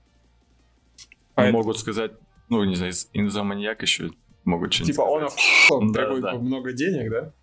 [1.36, 2.12] Поэтому, Могут сказать,
[2.50, 4.12] ну, не знаю, инзоманьяк еще
[4.44, 5.46] могут что-нибудь типа, он сказать.
[5.70, 6.34] охуел, Да, требует да.
[6.34, 7.34] много денег, да?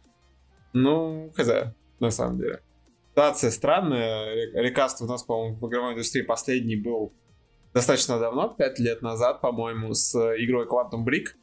[0.83, 1.49] Ну, хз,
[2.01, 2.61] на самом деле.
[3.11, 4.35] Ситуация странная.
[4.35, 7.13] Ре- Рекаст у нас, по-моему, в игровой индустрии последний был
[7.75, 11.35] достаточно давно, 5 лет назад, по-моему, с игрой Quantum Brick,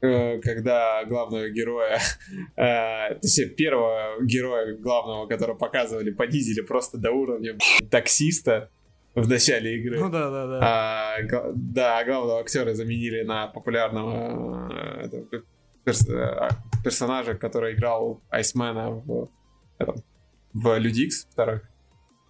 [0.00, 1.98] э, когда главного героя,
[2.56, 7.58] э, точнее, первого героя главного, которого показывали, понизили просто до уровня
[7.90, 8.70] таксиста
[9.14, 10.00] в начале игры.
[10.00, 10.58] Ну да, да, да.
[10.62, 14.70] А, да, главного актера заменили на популярного
[15.04, 15.42] э,
[16.84, 19.30] персонажа, который играл Айсмена в,
[19.78, 19.96] этом,
[20.52, 21.62] в Людикс второй.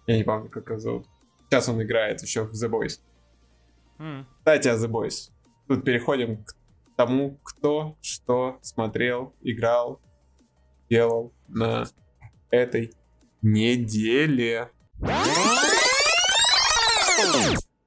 [0.07, 1.07] Я не помню, как его зовут.
[1.49, 3.01] Сейчас он играет еще в The Boys.
[3.99, 4.25] М.
[4.39, 5.31] Кстати, о The Boys.
[5.67, 6.55] Тут переходим к
[6.95, 10.01] тому, кто что смотрел, играл,
[10.89, 11.85] делал на
[12.49, 12.93] этой
[13.41, 14.69] неделе.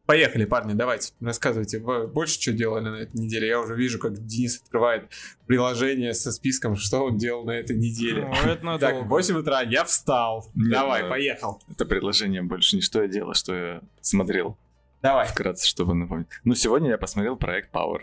[0.08, 1.80] Поехали, парни, давайте, рассказывайте.
[1.80, 3.46] Вы больше что делали на этой неделе?
[3.46, 5.10] Я уже вижу, как Денис открывает
[5.46, 8.22] приложение со списком, что он делал на этой неделе.
[8.26, 8.96] Ну, это надолго.
[9.00, 10.46] Так, в 8 утра я встал.
[10.54, 11.62] Нет, Давай, ну, поехал.
[11.70, 14.56] Это предложение больше не что я делал, что я смотрел.
[15.02, 15.26] Давай.
[15.26, 16.28] Вкратце, чтобы напомнить.
[16.42, 18.00] Ну, сегодня я посмотрел проект Power.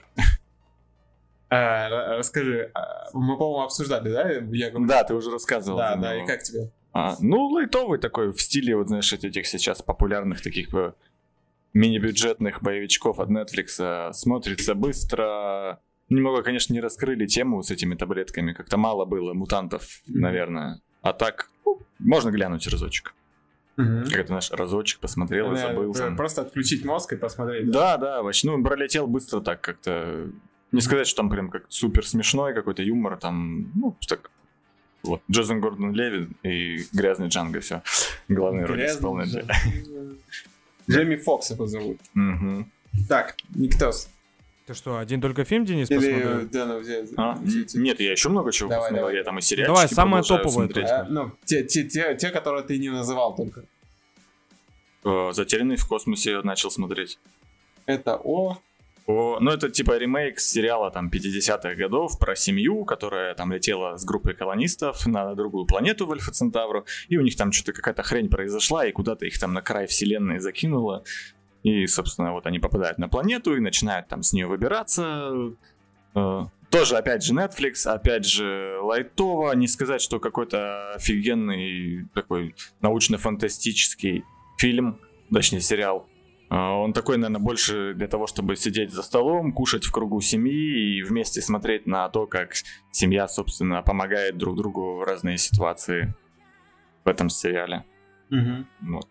[1.49, 4.30] А, ра- расскажи, а, мы, по-моему, обсуждали, да?
[4.30, 5.80] Я говорю, Да, ты уже рассказывал.
[5.80, 6.24] да, да, него.
[6.24, 6.70] и как тебе?
[6.93, 10.93] А, ну, лайтовый такой, в стиле, вот знаешь, этих сейчас популярных таких э,
[11.76, 13.76] мини-бюджетных боевичков от Netflix.
[13.80, 15.80] а, Смотрится быстро.
[16.10, 18.54] Немного, конечно, не раскрыли тему с этими таблетками.
[18.54, 20.82] Как-то мало было мутантов, наверное.
[21.02, 23.14] А так, ну, можно глянуть разочек.
[23.78, 24.06] Мгм.
[24.06, 25.92] Как это наш разочек посмотрел и Да, забыл.
[25.92, 26.16] про- там.
[26.16, 27.70] Просто отключить мозг и посмотреть.
[27.72, 30.30] Да, да, вообще, ну, пролетел быстро так как-то.
[30.72, 34.32] Не сказать, что там прям как супер смешной какой-то юмор, там, ну, так,
[35.04, 37.82] вот, Джозен Гордон Леви и Грязный Джанго, все,
[38.30, 39.46] главные роли исполнили.
[40.90, 42.00] Джейми Фокс его зовут.
[42.14, 42.72] Мгм.
[43.10, 44.10] Так, Никтос.
[44.66, 46.50] Ты что, один только фильм, Денис, Или посмотрел?
[46.50, 49.18] да, ну, где- А, где нет, я еще много чего Давай, посмотрел, давай.
[49.18, 50.70] я там и сериальчики Давай, самое топовое.
[50.90, 53.64] А, ну, те, те, те, те, которые ты не называл только.
[55.04, 57.20] Э, Затерянный в космосе начал смотреть.
[57.86, 58.58] Это О.
[59.08, 64.03] О, ну, это типа ремейк сериала там 50-х годов про семью, которая там летела с
[64.03, 68.30] группой колонистов на другую планету в Альфа Центавру, и у них там что-то какая-то хрень
[68.30, 71.03] произошла, и куда-то их там на край вселенной закинуло.
[71.62, 75.32] И, собственно, вот они попадают на планету и начинают там с нее выбираться.
[76.16, 79.51] Э, Тоже, опять же, Netflix, опять же, лайтово.
[79.53, 84.24] Не сказать, что какой-то офигенный такой научно-фантастический
[84.58, 84.99] фильм,
[85.32, 86.08] точнее, сериал.
[86.56, 90.97] А, Он такой, наверное, больше для того, чтобы сидеть за столом, кушать в кругу семьи
[90.99, 92.53] и вместе смотреть на то, как
[92.91, 96.14] семья, собственно, помогает друг другу в разные ситуации
[97.03, 97.84] в этом сериале.
[98.30, 98.66] Мгм.
[98.84, 99.10] Вот.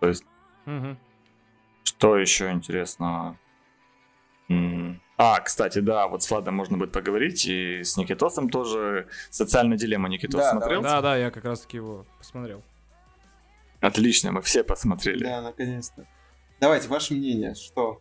[0.00, 0.24] То есть,
[0.64, 0.98] Мгм.
[1.82, 3.38] что еще интересного?
[4.48, 9.06] М, А, кстати, да, вот с Владом можно будет поговорить, и с Никитосом тоже.
[9.30, 10.82] Социальная дилемма Никитос Да, смотрел?
[10.82, 12.62] Да, да, я как раз таки его посмотрел.
[13.80, 15.22] Отлично, мы все посмотрели.
[15.22, 16.06] Да, наконец-то.
[16.64, 18.00] Давайте, ваше мнение, что?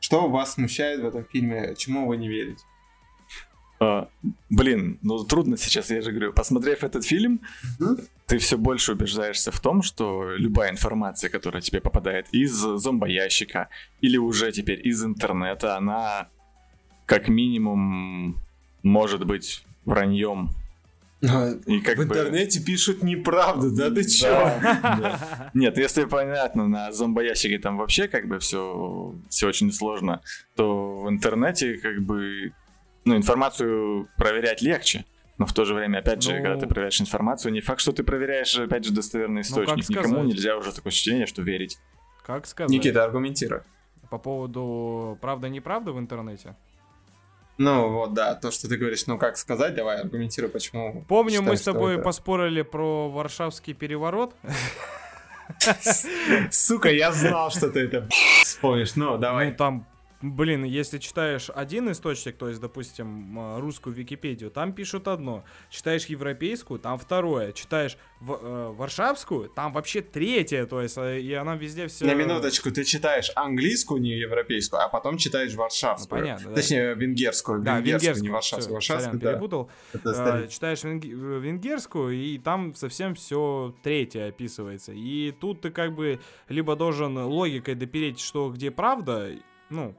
[0.00, 1.74] Что вас смущает в этом фильме?
[1.76, 2.64] Чему вы не верите?
[3.78, 4.08] А,
[4.48, 7.42] блин, ну трудно сейчас, я же говорю, посмотрев этот фильм,
[8.24, 13.68] ты все больше убеждаешься в том, что любая информация, которая тебе попадает из зомбоящика
[14.00, 16.28] или уже теперь из интернета, она
[17.04, 18.40] как минимум
[18.82, 20.52] может быть враньем.
[21.20, 24.28] И как в бы- интернете пишут неправду, да ты чё?
[24.62, 25.50] Да.
[25.54, 30.20] Нет, если понятно, на зомбоящике там вообще как бы все, все очень сложно,
[30.54, 32.52] то в интернете как бы
[33.04, 35.04] ну, информацию проверять легче.
[35.38, 37.92] Но в то же время, опять же, Ну- когда ты проверяешь информацию, не факт, что
[37.92, 39.88] ты проверяешь, опять же, достоверный Ну, источник.
[39.88, 40.26] Никому сказать?
[40.26, 41.78] нельзя уже такое ощущение, что верить.
[42.24, 42.70] Как сказать?
[42.70, 43.60] Никита, аргументируй.
[44.10, 46.56] По поводу правда-неправда в интернете?
[47.58, 51.04] Ну вот, да, то, что ты говоришь, ну как сказать, давай аргументируй, почему.
[51.08, 54.34] Помню, мы считаешь, с тобой это- поспорили про Варшавский переворот.
[56.50, 58.08] Сука, я знал, что ты это
[58.44, 58.94] вспомнишь.
[58.96, 59.52] Ну, Ну, давай.
[59.52, 59.86] там,
[60.20, 65.44] блин, если читаешь один источник, то есть, допустим, русскую Википедию, там пишут одно.
[65.70, 67.52] Читаешь европейскую, там второе.
[67.52, 70.66] Читаешь в- э, варшавскую, там вообще третье.
[70.66, 72.04] То есть, э, и она везде все...
[72.04, 76.18] На минуточку, ты читаешь английскую, не европейскую, а потом читаешь варшавскую.
[76.20, 76.54] Ну, понятно, да.
[76.56, 77.62] Точнее, венгерскую.
[77.62, 78.22] Да, венгерскую, венгерскую.
[78.24, 78.80] не варшавскую.
[78.80, 79.32] всё, Варшавскую, сорян, да.
[79.32, 79.70] перепутал.
[79.92, 80.10] Это
[80.44, 84.92] Э, читаешь венг- э, венгерскую, и там совсем все третье описывается.
[84.92, 89.30] И тут ты как бы либо должен логикой допереть, что где правда,
[89.70, 89.94] ну,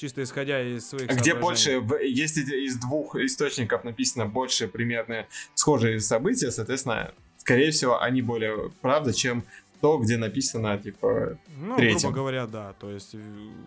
[0.00, 6.50] чисто исходя из своих Где больше, если из двух источников написано больше примерно схожие события,
[6.50, 9.44] соответственно, скорее всего, они более правда, чем
[9.80, 12.00] то, где написано, типа, Ну, третьем.
[12.00, 12.74] грубо говоря, да.
[12.74, 13.14] То есть,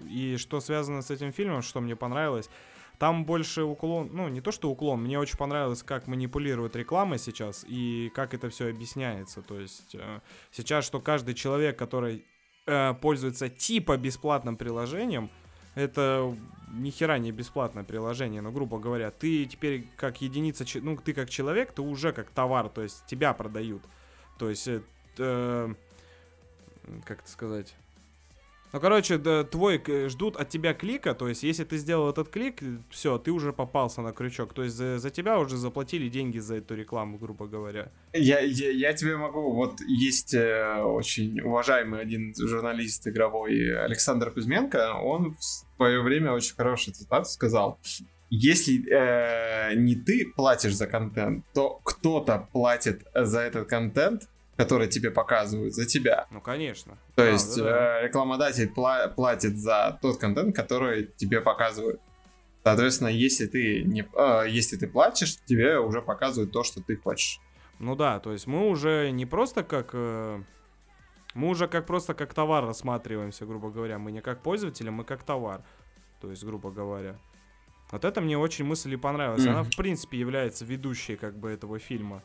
[0.10, 2.50] и что связано с этим фильмом, что мне понравилось,
[3.00, 7.66] там больше уклон, ну, не то что уклон, мне очень понравилось, как манипулирует реклама сейчас
[7.68, 9.42] и как это все объясняется.
[9.42, 10.20] То есть, э,
[10.52, 12.24] сейчас, что каждый человек, который
[12.66, 15.30] э, пользуется типа бесплатным приложением,
[15.76, 16.36] это
[16.74, 21.30] ни хера не бесплатное приложение, но, грубо говоря, ты теперь как единица, ну, ты как
[21.30, 23.84] человек, ты уже как товар, то есть тебя продают.
[24.40, 24.82] То есть, э,
[25.18, 25.74] э,
[27.06, 27.76] как это сказать?
[28.74, 32.30] Ну, короче, да, твой к- ждут от тебя клика, то есть, если ты сделал этот
[32.30, 34.54] клик, все, ты уже попался на крючок.
[34.56, 37.92] То есть за, за тебя уже заплатили деньги за эту рекламу, грубо говоря.
[38.14, 44.96] Я, я, я тебе могу, вот есть э, очень уважаемый один журналист игровой Александр Кузьменко,
[45.04, 45.44] он в
[45.78, 47.80] свое время очень хорошую цитату сказал.
[48.32, 54.24] Если э, не ты платишь за контент, то кто-то платит за этот контент,
[54.58, 56.28] который тебе показывают, за тебя.
[56.32, 56.93] Ну, конечно.
[57.16, 57.99] То Да, есть да, да.
[58.01, 61.99] э, рекламодатель пла- платит за тот контент, который тебе показывают.
[62.64, 67.39] Соответственно, если ты не, э, если ты платишь, тебе уже показывают то, что ты хочешь.
[67.80, 69.89] Ну да, то есть мы уже не просто как...
[69.93, 70.41] э,
[71.34, 73.97] мы уже как просто как товар рассматриваемся, грубо говоря.
[73.97, 75.64] Мы не как пользователи, мы как товар.
[76.22, 77.18] То есть, грубо говоря.
[77.91, 79.45] Вот это мне очень мысль и понравилась.
[79.45, 79.72] Она, Мгм.
[79.72, 82.24] в принципе, является ведущей как бы этого фильма.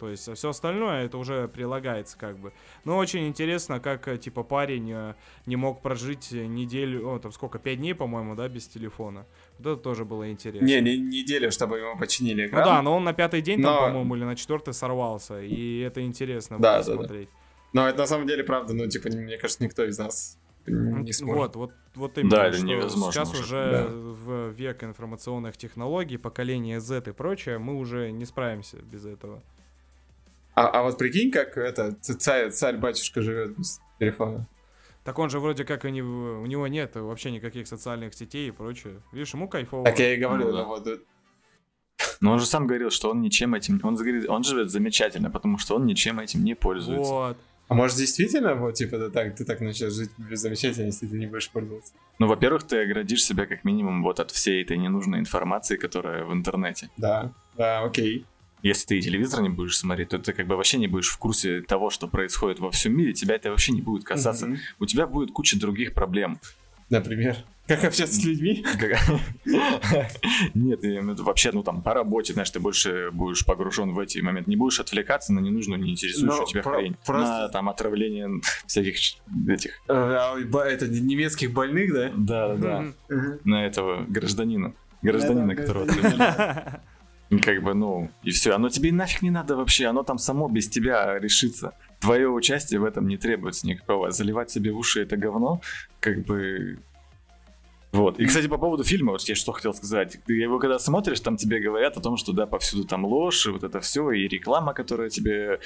[0.00, 2.52] То есть, все остальное это уже прилагается как бы.
[2.84, 7.32] Но очень интересно, как, э, типа, парень э, не мог прожить э, неделю, о, там
[7.32, 9.26] сколько, пять дней, по-моему, да, без телефона.
[9.58, 10.64] Вот это тоже было интересно.
[10.64, 12.64] Не, не неделю, чтобы ему починили Ну экран.
[12.64, 15.42] да, но он на пятый день, там, Но- по-моему, или на четвертый сорвался.
[15.42, 16.96] И это интересно Да, было да, да.
[16.98, 17.28] смотреть.
[17.74, 21.56] Но это на самом деле правда, ну, типа, мне кажется, никто из нас не сможет.
[21.56, 22.30] Вот, вот, вот именно.
[22.30, 23.86] Да, это что невозможно Сейчас уже, уже да.
[23.90, 29.42] в век информационных технологий, поколение Z и прочее, мы уже не справимся без этого.
[30.60, 34.46] А, а вот прикинь, как это ц- царь, царь-батюшка живет без телефона.
[35.04, 38.50] Так он же вроде как и не, у него нет вообще никаких социальных сетей и
[38.50, 39.00] прочее.
[39.12, 39.84] Видишь, ему кайфово.
[39.84, 40.64] Так я и говорю, Ну ну, да.
[40.64, 40.88] вот,
[42.20, 43.80] Но он же сам говорил, что он ничем этим...
[43.82, 47.10] Он, говорит, он живет замечательно, потому что он ничем этим не пользуется.
[47.10, 47.38] Вот.
[47.68, 51.16] А может действительно, вот, типа, ты так, ты так начнешь жить без замечательно, если ты
[51.16, 51.94] не будешь пользоваться?
[52.18, 56.32] Ну, во-первых, ты оградишь себя как минимум вот от всей этой ненужной информации, которая в
[56.32, 56.90] интернете.
[56.96, 58.26] Да, да, окей.
[58.62, 61.18] Если ты и телевизор не будешь смотреть, то ты как бы вообще не будешь в
[61.18, 64.46] курсе того, что происходит во всем мире, тебя это вообще не будет касаться.
[64.46, 64.58] Мгм.
[64.78, 66.38] У тебя будет куча других проблем.
[66.90, 67.36] Например,
[67.68, 68.64] как общаться с людьми?
[70.54, 74.50] Нет, виду вообще, ну там по работе, знаешь, ты больше будешь погружен в эти моменты,
[74.50, 76.96] не будешь отвлекаться на ненужную, не интересующую Ну, тебя хрень.
[77.06, 78.28] просто- На там отравление
[78.66, 78.96] всяких
[79.48, 79.70] этих.
[79.88, 80.36] Э, а,
[80.66, 82.10] Это немецких больных, да?
[82.16, 82.92] Да, да.
[83.08, 83.38] Мгм.
[83.44, 84.74] На этого гражданина.
[85.02, 86.80] Гражданина, которого гражданина.
[87.38, 88.52] Как бы, ну, и все.
[88.52, 91.74] Оно тебе нафиг не надо вообще, оно там само без тебя решится.
[92.00, 94.10] Твое участие в этом не требуется никакого.
[94.10, 95.60] Заливать себе в уши это говно,
[96.00, 96.78] как бы...
[97.92, 98.18] Вот.
[98.18, 100.18] И, кстати, по поводу фильма, вот я что хотел сказать.
[100.26, 103.50] Ты его когда смотришь, там тебе говорят о том, что, да, повсюду там ложь, и
[103.50, 105.60] вот это все, и реклама, которая тебе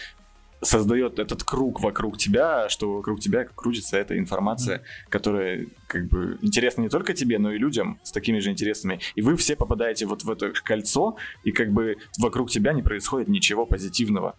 [0.63, 6.83] создает этот круг вокруг тебя, что вокруг тебя крутится эта информация, которая как бы интересна
[6.83, 9.01] не только тебе, но и людям с такими же интересами.
[9.15, 13.29] И вы все попадаете вот в это кольцо, и как бы вокруг тебя не происходит
[13.29, 14.37] ничего позитивного.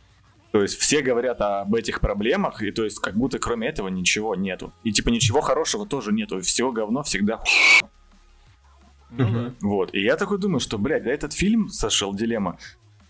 [0.51, 4.35] То есть все говорят об этих проблемах, и то есть как будто кроме этого ничего
[4.35, 4.71] нету.
[4.83, 6.39] И типа ничего хорошего тоже нету.
[6.39, 7.43] Все говно всегда
[9.11, 9.53] Ну да.
[9.61, 9.93] Вот.
[9.93, 12.57] И я такой думаю, что, блядь, да этот фильм «Сошел дилемма»,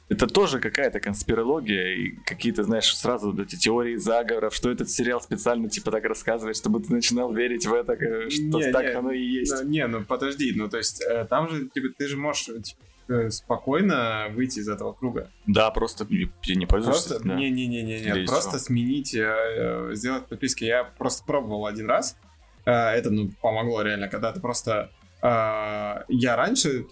[0.07, 5.67] это тоже какая-то конспирология и какие-то, знаешь, сразу эти теории заговоров, что этот сериал специально
[5.67, 9.11] типа так рассказывает, чтобы ты начинал верить в это, э, что Не, так не, оно
[9.11, 9.63] и есть.
[9.63, 13.31] Ну, Не, ну подожди, ну то есть э, там же типа, ты же можешь типа,
[13.31, 15.31] спокойно выйти из этого круга.
[15.47, 17.09] Да, просто не, не пользуешься.
[17.09, 17.35] Просто да.
[17.35, 18.59] не-не-не-не, Скорее просто всего.
[18.59, 20.65] сменить, э, э, сделать подписки.
[20.65, 22.15] Я просто пробовал один раз.
[22.63, 24.89] Это ну помогло реально, когда ты просто
[25.21, 26.83] я раньше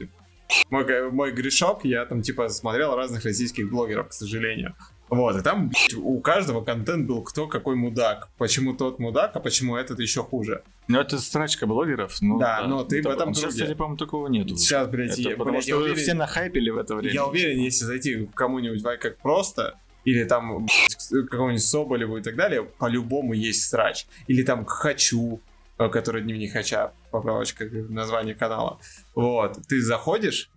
[0.70, 4.76] мой, мой грешок, я там типа смотрел разных российских блогеров, к сожалению.
[5.10, 8.30] Вот, и там у каждого контент был кто какой мудак.
[8.38, 10.64] Почему тот мудак, а почему этот еще хуже.
[10.88, 12.18] Ну, это срачка блогеров.
[12.22, 14.56] Ну, Да, но ты в Это- этом Сейчас, кстати, по-моему, такого нету.
[14.58, 17.14] Сейчас, блядь, Это я, потому блядь, я что уверен, все нахайпили в это время.
[17.14, 22.22] Я уверен, если зайти к кому-нибудь в как просто, или там к какому-нибудь Соболеву и
[22.22, 24.08] так далее, по-любому есть срач.
[24.28, 25.42] Или там к Хочу,
[25.90, 28.80] который дневник Хача, поправочка к названию канала.
[29.16, 30.50] Вот, ты заходишь,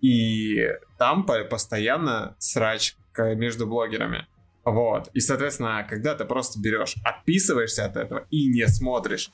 [0.00, 0.68] и
[0.98, 4.26] там по- постоянно срач между блогерами.
[4.64, 5.08] Вот.
[5.14, 9.30] И, соответственно, когда ты просто берешь, отписываешься от этого и не смотришь,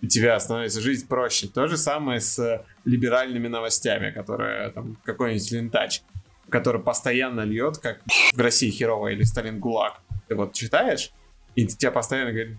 [0.00, 1.48] у тебя становится жизнь проще.
[1.48, 6.02] То же самое с либеральными новостями, которые там какой-нибудь лентач,
[6.48, 8.00] который постоянно льет, как
[8.32, 10.00] в России херово или Сталин ГУЛАГ.
[10.28, 11.10] Ты вот читаешь,
[11.54, 12.56] и тебя постоянно говорят,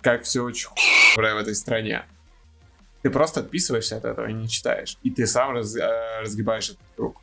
[0.00, 0.68] как все очень
[1.14, 2.04] хуево в этой стране.
[3.02, 4.96] Ты просто отписываешься от этого и не читаешь.
[5.02, 7.20] И ты сам раз- э, разгибаешь этот круг.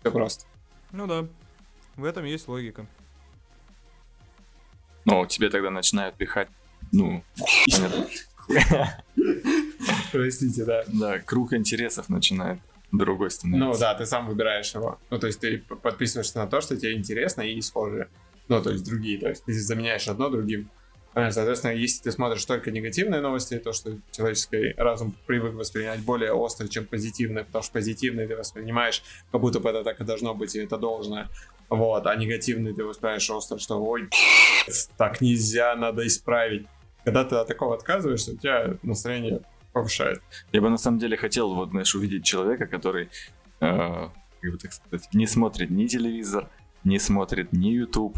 [0.00, 0.44] Все просто.
[0.92, 1.26] Ну да.
[1.96, 2.86] В этом есть логика.
[5.06, 6.48] Но тебе тогда начинают пихать,
[6.92, 7.22] ну.
[10.12, 10.84] Простите, да.
[10.86, 12.60] да, круг интересов начинает
[12.92, 13.80] другой Ну становиться.
[13.80, 14.98] да, ты сам выбираешь его.
[15.10, 18.08] Ну, то есть ты подписываешься на то, что тебе интересно и схожие.
[18.48, 19.18] Ну, то есть другие.
[19.18, 20.70] То есть ты заменяешь одно другим.
[21.14, 26.32] А, Соответственно, если ты смотришь только негативные новости, то, что человеческий разум привык воспринимать более
[26.32, 30.34] остро, чем позитивные, потому что позитивные ты воспринимаешь, как будто бы это так и должно
[30.34, 31.26] быть, и это должно.
[31.68, 34.08] Вот, а негативные ты воспринимаешь остро, что ой,
[34.96, 36.66] так нельзя, надо исправить.
[37.04, 39.42] Когда ты от такого отказываешься, у тебя настроение
[39.72, 40.20] повышает.
[40.52, 43.08] Я бы на самом деле хотел, вот, знаешь, увидеть человека, который,
[43.60, 44.08] э,
[44.40, 46.48] как бы так сказать, не смотрит ни телевизор,
[46.84, 48.16] не смотрит ни YouTube.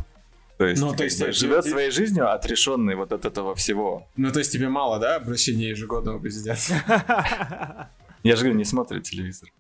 [0.59, 3.55] То есть, Ну, то есть, бы э, живет ты- своей жизнью, отрешенный вот от этого
[3.55, 4.09] всего.
[4.17, 7.91] Ну, то есть тебе мало, да, обращения ежегодного президента?
[8.23, 9.51] Я же говорю, не смотрит телевизор.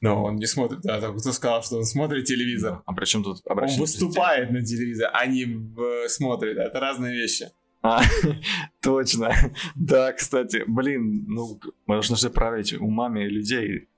[0.00, 2.82] Но он не смотрит, да, кто сказал, что он смотрит телевизор.
[2.84, 6.56] А при чем тут Он обращение выступает на телевизоре, а не э, смотрит.
[6.58, 7.48] Это разные вещи.
[7.82, 8.02] А,
[8.82, 9.32] точно.
[9.74, 13.88] Да, кстати, блин, ну, можно же править умами людей.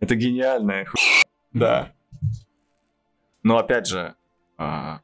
[0.00, 0.96] Это гениальная ху...
[1.52, 1.92] Да.
[3.42, 4.14] Но опять же,
[4.58, 5.00] а,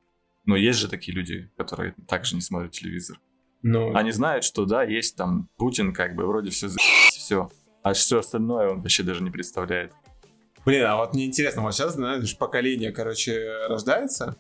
[0.46, 3.18] ну, есть же такие люди, которые также не смотрят телевизор.
[3.62, 6.68] Ну, Они знают, что да, есть там Путин, как бы вроде все
[7.10, 7.50] все.
[7.82, 9.92] А все остальное он вообще даже не представляет.
[10.64, 14.36] блин, а вот мне интересно, вот сейчас, знаешь, поколение, короче, рождается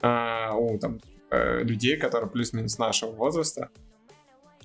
[0.00, 3.70] а, у там э, людей, которые плюс-минус нашего возраста.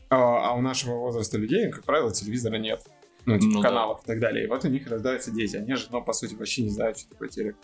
[0.09, 2.81] А, а у нашего возраста людей, как правило, телевизора нет.
[3.25, 3.69] Ну, типа Ну да.
[3.69, 4.45] каналов и так далее.
[4.45, 5.57] И вот у них рождаются дети.
[5.57, 7.55] Они же, ну, по сути, вообще не знают, что такое телек.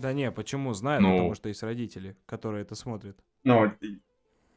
[0.00, 0.72] Да не, почему?
[0.72, 1.10] Знаю, Ну.
[1.12, 3.16] потому что есть родители, которые это смотрят.
[3.44, 3.70] Ну,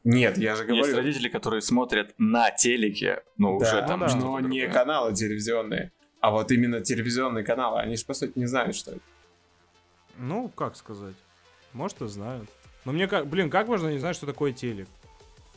[0.02, 0.82] нет, я же говорю...
[0.84, 4.08] Есть родители, которые смотрят на телеке, ну, Да, уже там да.
[4.08, 4.70] что-то но не другое.
[4.72, 7.80] каналы телевизионные, а вот именно телевизионные каналы.
[7.80, 9.00] Они же, по сути, не знают, что это.
[10.16, 11.14] Ну, как сказать?
[11.72, 12.48] Может, и знают.
[12.84, 14.88] Но мне как, блин, как можно не знать, что такое телек?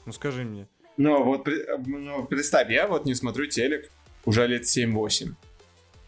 [0.06, 0.68] Ну скажи мне.
[0.98, 1.48] Ну, вот
[1.86, 3.92] ну, представь, я вот не смотрю телек
[4.26, 5.34] уже лет 7-8.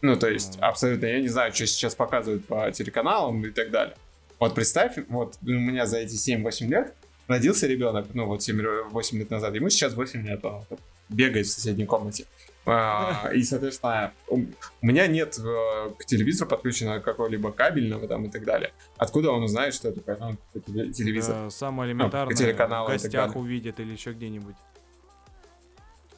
[0.02, 0.66] Ну, то есть, Ну.
[0.66, 3.96] абсолютно, я не знаю, что сейчас показывают по телеканалам и так далее.
[4.38, 6.94] Вот представь, вот у меня за эти 7-8 лет
[7.28, 10.64] родился ребенок, ну, вот 7-8 лет назад, ему сейчас 8 лет, он
[11.10, 12.24] бегает в соседней комнате.
[12.66, 14.40] А, И, соответственно, у
[14.82, 18.72] меня нет э, к телевизору подключено какого-либо кабельного там и так далее.
[18.96, 20.36] Откуда он узнает, что это ну,
[20.66, 21.34] теле- телевизор?
[21.34, 24.56] Да, самое элементарное телеканалы в и так гостях увидят или еще где-нибудь.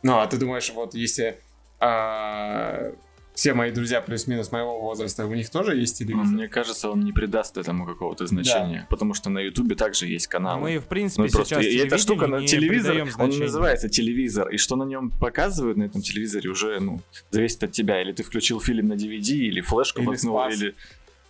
[0.03, 1.39] Ну, а ты думаешь, вот если
[1.79, 2.93] а,
[3.35, 6.27] все мои друзья плюс-минус моего возраста, у них тоже есть телевизор?
[6.27, 10.61] Мне кажется, он не придаст этому какого-то значения, потому что на Ютубе также есть каналы.
[10.61, 13.45] Мы, в принципе, Ну, просто сейчас и эта штука на телевизор, он значения.
[13.45, 18.03] называется телевизор, и что на нем показывают на этом телевизоре уже, ну, зависит от тебя.
[18.03, 20.55] Или ты включил фильм на DVD, или флешку Или воткнул, Спас.
[20.55, 20.75] или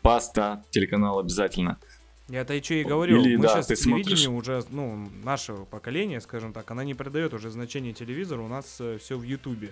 [0.02, 1.78] паста, телеканал обязательно.
[2.28, 3.20] Я то и что и говорю.
[3.20, 7.34] Или, мы да, сейчас ты телевидению уже, ну, нашего поколения, скажем так, она не придает
[7.34, 9.70] уже значение телевизору, у нас все в Ютубе.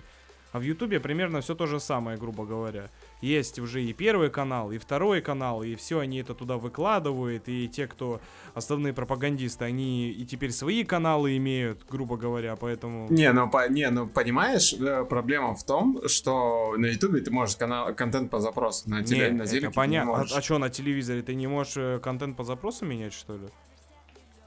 [0.51, 2.89] А в Ютубе примерно все то же самое, грубо говоря.
[3.21, 7.69] Есть уже и первый канал, и второй канал, и все они это туда выкладывают, и
[7.69, 8.19] те, кто
[8.53, 13.07] основные пропагандисты, они и теперь свои каналы имеют, грубо говоря, поэтому...
[13.09, 17.55] Не, ну, по- не, ну понимаешь, э, проблема в том, что на Ютубе ты можешь
[17.55, 20.11] канал, контент по запросу, на, теле, Не, на телеке понятно.
[20.17, 20.35] можешь.
[20.35, 23.47] А, что на телевизоре ты не можешь э, контент по запросу менять, что ли?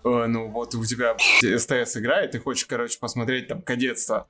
[0.04, 4.28] Э, ну вот у тебя СТС играет, ты хочешь, короче, посмотреть там кадетство.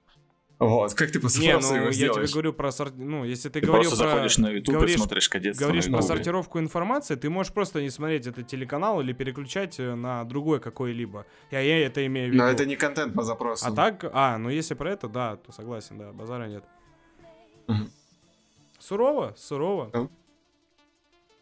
[0.61, 2.31] Вот, как ты Не, ну его я тебе сделаешь?
[2.33, 4.99] говорю про сор- ну если ты, Ты говорил просто про заходишь на YouTube говоришь- и
[4.99, 9.81] смотришь кадетство говоришь про сортировку информации, ты можешь просто не смотреть этот телеканал или переключать
[9.81, 11.27] э, на другой какой-либо.
[11.51, 12.43] Я, я это имею в виду.
[12.45, 13.67] Но это не контент по запросу.
[13.67, 16.65] А так, а, ну если про это, да, то согласен, да, базара нет.
[18.79, 20.09] Сурово, сурово.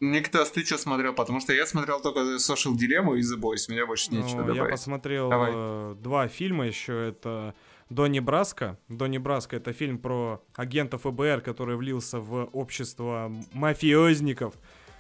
[0.01, 1.13] Никто, ты что смотрел?
[1.15, 4.49] Потому что я смотрел только Social Dilemma и The Boys, у меня больше нечего Ну,
[4.49, 4.71] я добавить.
[4.73, 5.53] посмотрел Давай.
[5.55, 7.09] э, два фильма еще.
[7.09, 7.55] Это
[7.93, 8.79] Донни Браско.
[8.89, 14.55] Донни Браско это фильм про агента ФБР, который влился в общество мафиозников.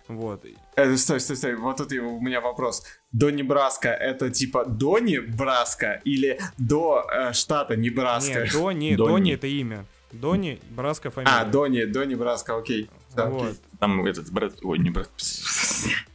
[0.08, 0.44] Вот.
[0.76, 2.84] Э, стой, стой, стой, вот тут у меня вопрос.
[3.12, 8.44] Донни Браска это типа Донни Браска или до э, штата Небраска?
[8.44, 9.12] Не, Донни, Донни.
[9.12, 9.86] Донни это имя.
[10.12, 11.34] Донни Браско фамилия.
[11.34, 12.90] А, Донни, Донни Браска, окей.
[13.14, 13.42] Да, вот.
[13.42, 13.58] окей.
[13.78, 14.58] Там этот Брэд...
[14.62, 15.08] Ой, не Брэд...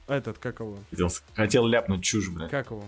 [0.08, 0.78] Этот, как его?
[0.92, 2.52] Хотел, хотел ляпнуть чушь, блядь.
[2.52, 2.84] Как его?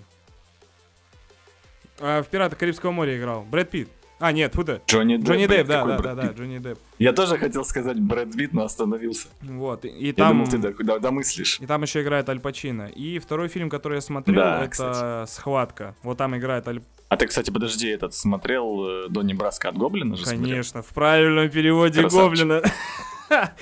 [2.00, 3.44] А, в «Пираты Карибского моря» играл.
[3.44, 3.90] Брэд Питт.
[4.22, 4.82] А, нет, фу да.
[4.86, 5.28] Джонни Депп.
[5.30, 6.28] Джонни блядь, Депп, да, да, да, да?
[6.34, 6.78] Джонни Депп.
[6.98, 9.28] Я тоже хотел сказать Брэд Питт, но остановился.
[9.42, 10.32] Вот, и, и Я там...
[10.34, 11.60] думал, ты до- до- домыслишь.
[11.62, 12.88] И там еще играет Аль Пачино.
[12.88, 15.32] И второй фильм, который я смотрел, Да, это кстати.
[15.32, 15.96] «Схватка».
[16.04, 16.82] Вот там играет Аль...
[17.08, 20.44] А ты, кстати, подожди, этот смотрел э, Донни Браска от Гоблина же смотрел?
[20.50, 22.46] Конечно, в правильном переводе Красавчик.
[22.46, 22.62] Гоблина.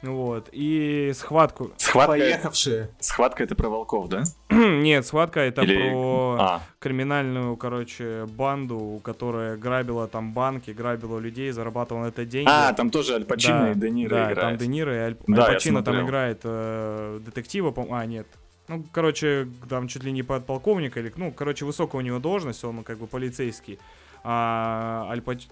[0.00, 1.72] Вот, и «Схватку».
[1.76, 2.90] Схватка, Поехавшие.
[3.00, 4.22] схватка это про волков, да?
[4.50, 11.50] Нет, «Схватка» это Или- про А, криминальную, короче, банду, которая грабила там банки, грабила людей,
[11.50, 12.48] зарабатывала на это деньги.
[12.48, 14.40] а, там тоже Аль Пачино Да, и Де Ниро да, играют.
[14.40, 18.28] там Де Ниро и Аль, Да, Аль Пачино там играет э, детектива, по А, нет.
[18.68, 22.84] Ну, короче, там чуть ли не подполковника, или, ну, короче, высокая у него должность, он
[22.84, 23.80] как бы полицейский.
[24.22, 25.48] А, Аль Пач...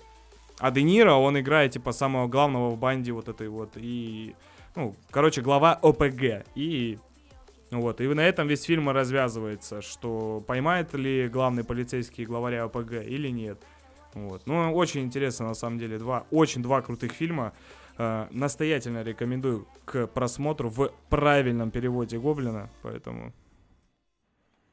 [0.59, 3.73] а Де Ниро, он играет, типа, самого главного в банде вот этой вот.
[3.77, 4.35] И,
[4.75, 6.47] ну, короче, глава ОПГ.
[6.55, 6.99] И
[7.71, 13.29] вот, и на этом весь фильм развязывается, что поймает ли главный полицейский главаря ОПГ или
[13.29, 13.59] нет.
[14.15, 14.47] Вот.
[14.47, 17.53] Ну, очень интересно, на самом деле, два, очень два крутых фильма.
[17.99, 23.33] Э, настоятельно рекомендую к просмотру в правильном переводе Гоблина, поэтому...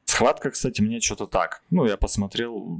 [0.04, 1.62] Схватка, кстати, мне что-то так.
[1.70, 2.78] Ну, я посмотрел,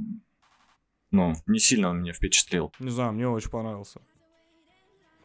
[1.11, 2.71] ну, не сильно он меня впечатлил.
[2.79, 4.01] Не знаю, мне очень понравился.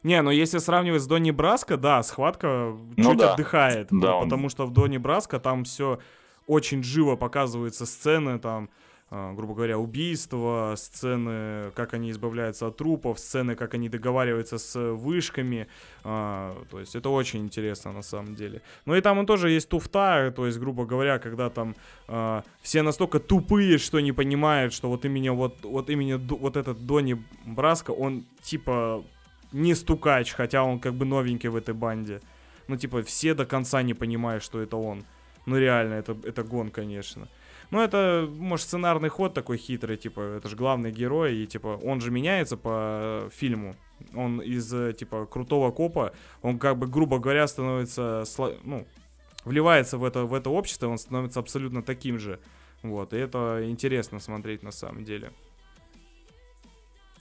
[0.02, 3.34] Не, ну если сравнивать с Донни Браско, да, схватка Ну чуть да.
[3.34, 3.88] отдыхает.
[3.90, 5.98] Да, ну, он- Потому что в Донни Браско там все
[6.46, 8.70] очень живо показываются сцены, там,
[9.10, 15.66] грубо говоря, убийства, сцены, как они избавляются от трупов, сцены, как они договариваются с вышками.
[16.04, 18.62] а, то есть это очень интересно на самом деле.
[18.86, 21.74] Ну и там и тоже есть туфта, то есть, грубо говоря, когда там
[22.08, 26.86] а, все настолько тупые, что не понимают, что вот именно вот, вот именно вот этот
[26.86, 29.04] Донни Браско, он типа
[29.52, 32.20] не стукач, хотя он как бы новенький в этой банде.
[32.68, 35.04] Ну, типа, все до конца не понимают, что это он.
[35.46, 37.26] Ну, реально, это, это гон, конечно.
[37.70, 42.00] Ну, это, может, сценарный ход такой хитрый, типа, это же главный герой, и, типа, он
[42.00, 43.76] же меняется по фильму.
[44.14, 46.12] Он из, типа, крутого копа,
[46.42, 48.24] он, как бы, грубо говоря, становится,
[48.64, 48.86] ну,
[49.44, 52.40] вливается в это, в это общество, он становится абсолютно таким же.
[52.82, 55.32] Вот, и это интересно смотреть на самом деле.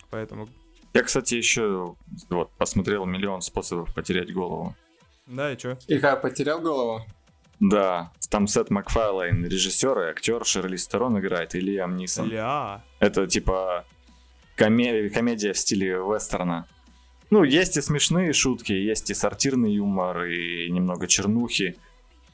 [0.09, 0.47] Поэтому,
[0.93, 1.95] Я, кстати, еще
[2.29, 4.75] вот посмотрел миллион способов потерять голову.
[5.27, 5.77] да, и чё?
[5.87, 7.05] И как, потерял голову?
[7.59, 12.29] Да, там Сет Макфарлейн, режиссер и актер, Шерли Стерон играет, и Лиам Нисон.
[12.29, 12.83] Ля.
[12.99, 13.85] Это типа
[14.57, 16.67] коме- комедия в стиле вестерна.
[17.31, 21.75] Ну, есть и смешные шутки, есть и сортирный юмор, и немного чернухи.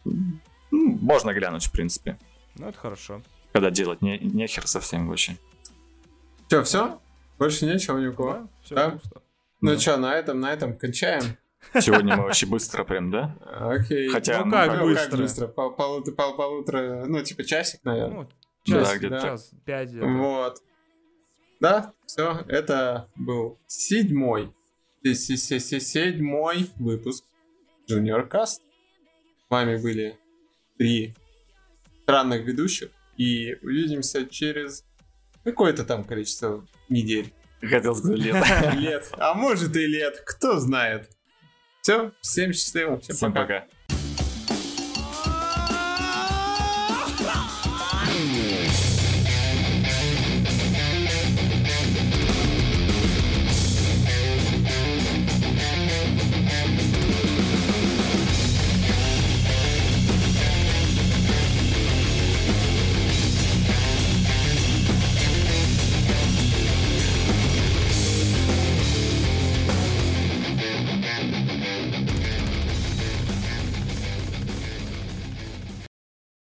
[0.05, 0.39] Ну,
[0.71, 2.17] можно глянуть, в принципе.
[2.55, 3.21] Ну, это хорошо.
[3.51, 5.37] Когда делать не, нехер совсем вообще.
[6.49, 6.99] Че, все?
[7.39, 8.33] Больше нечего ни у кого?
[8.33, 8.89] Да, всё Да?
[8.91, 9.21] пусто.
[9.61, 9.79] Ну Да.
[9.79, 11.23] что, на этом, на этом кончаем?
[11.79, 13.35] Сегодня мы вообще быстро прям, да?
[13.45, 14.09] Окей.
[14.09, 15.09] Хотя, Ну ну, как Ну, быстро?
[15.11, 15.47] как быстро?
[15.47, 16.03] Пол- пол-
[16.35, 18.15] Полутора, ну, типа часик, наверное.
[18.21, 18.29] Ну,
[18.67, 19.89] Да, час, где-то час, пять.
[19.89, 20.07] где-то.
[20.07, 20.61] Вот.
[21.59, 24.51] Да, все, это был седьмой,
[25.03, 27.23] се- се- се- се- седьмой выпуск
[27.89, 28.61] Junior Cast.
[29.47, 30.17] С вами были
[30.77, 31.13] три
[32.03, 34.83] странных ведущих, и увидимся через
[35.43, 38.71] какое-то там количество недель, Хотел сказать лето.
[38.75, 41.09] лет, а может и лет, кто знает.
[41.85, 43.41] Все, всем счастливо, всем Всем пока.
[43.87, 43.94] пока.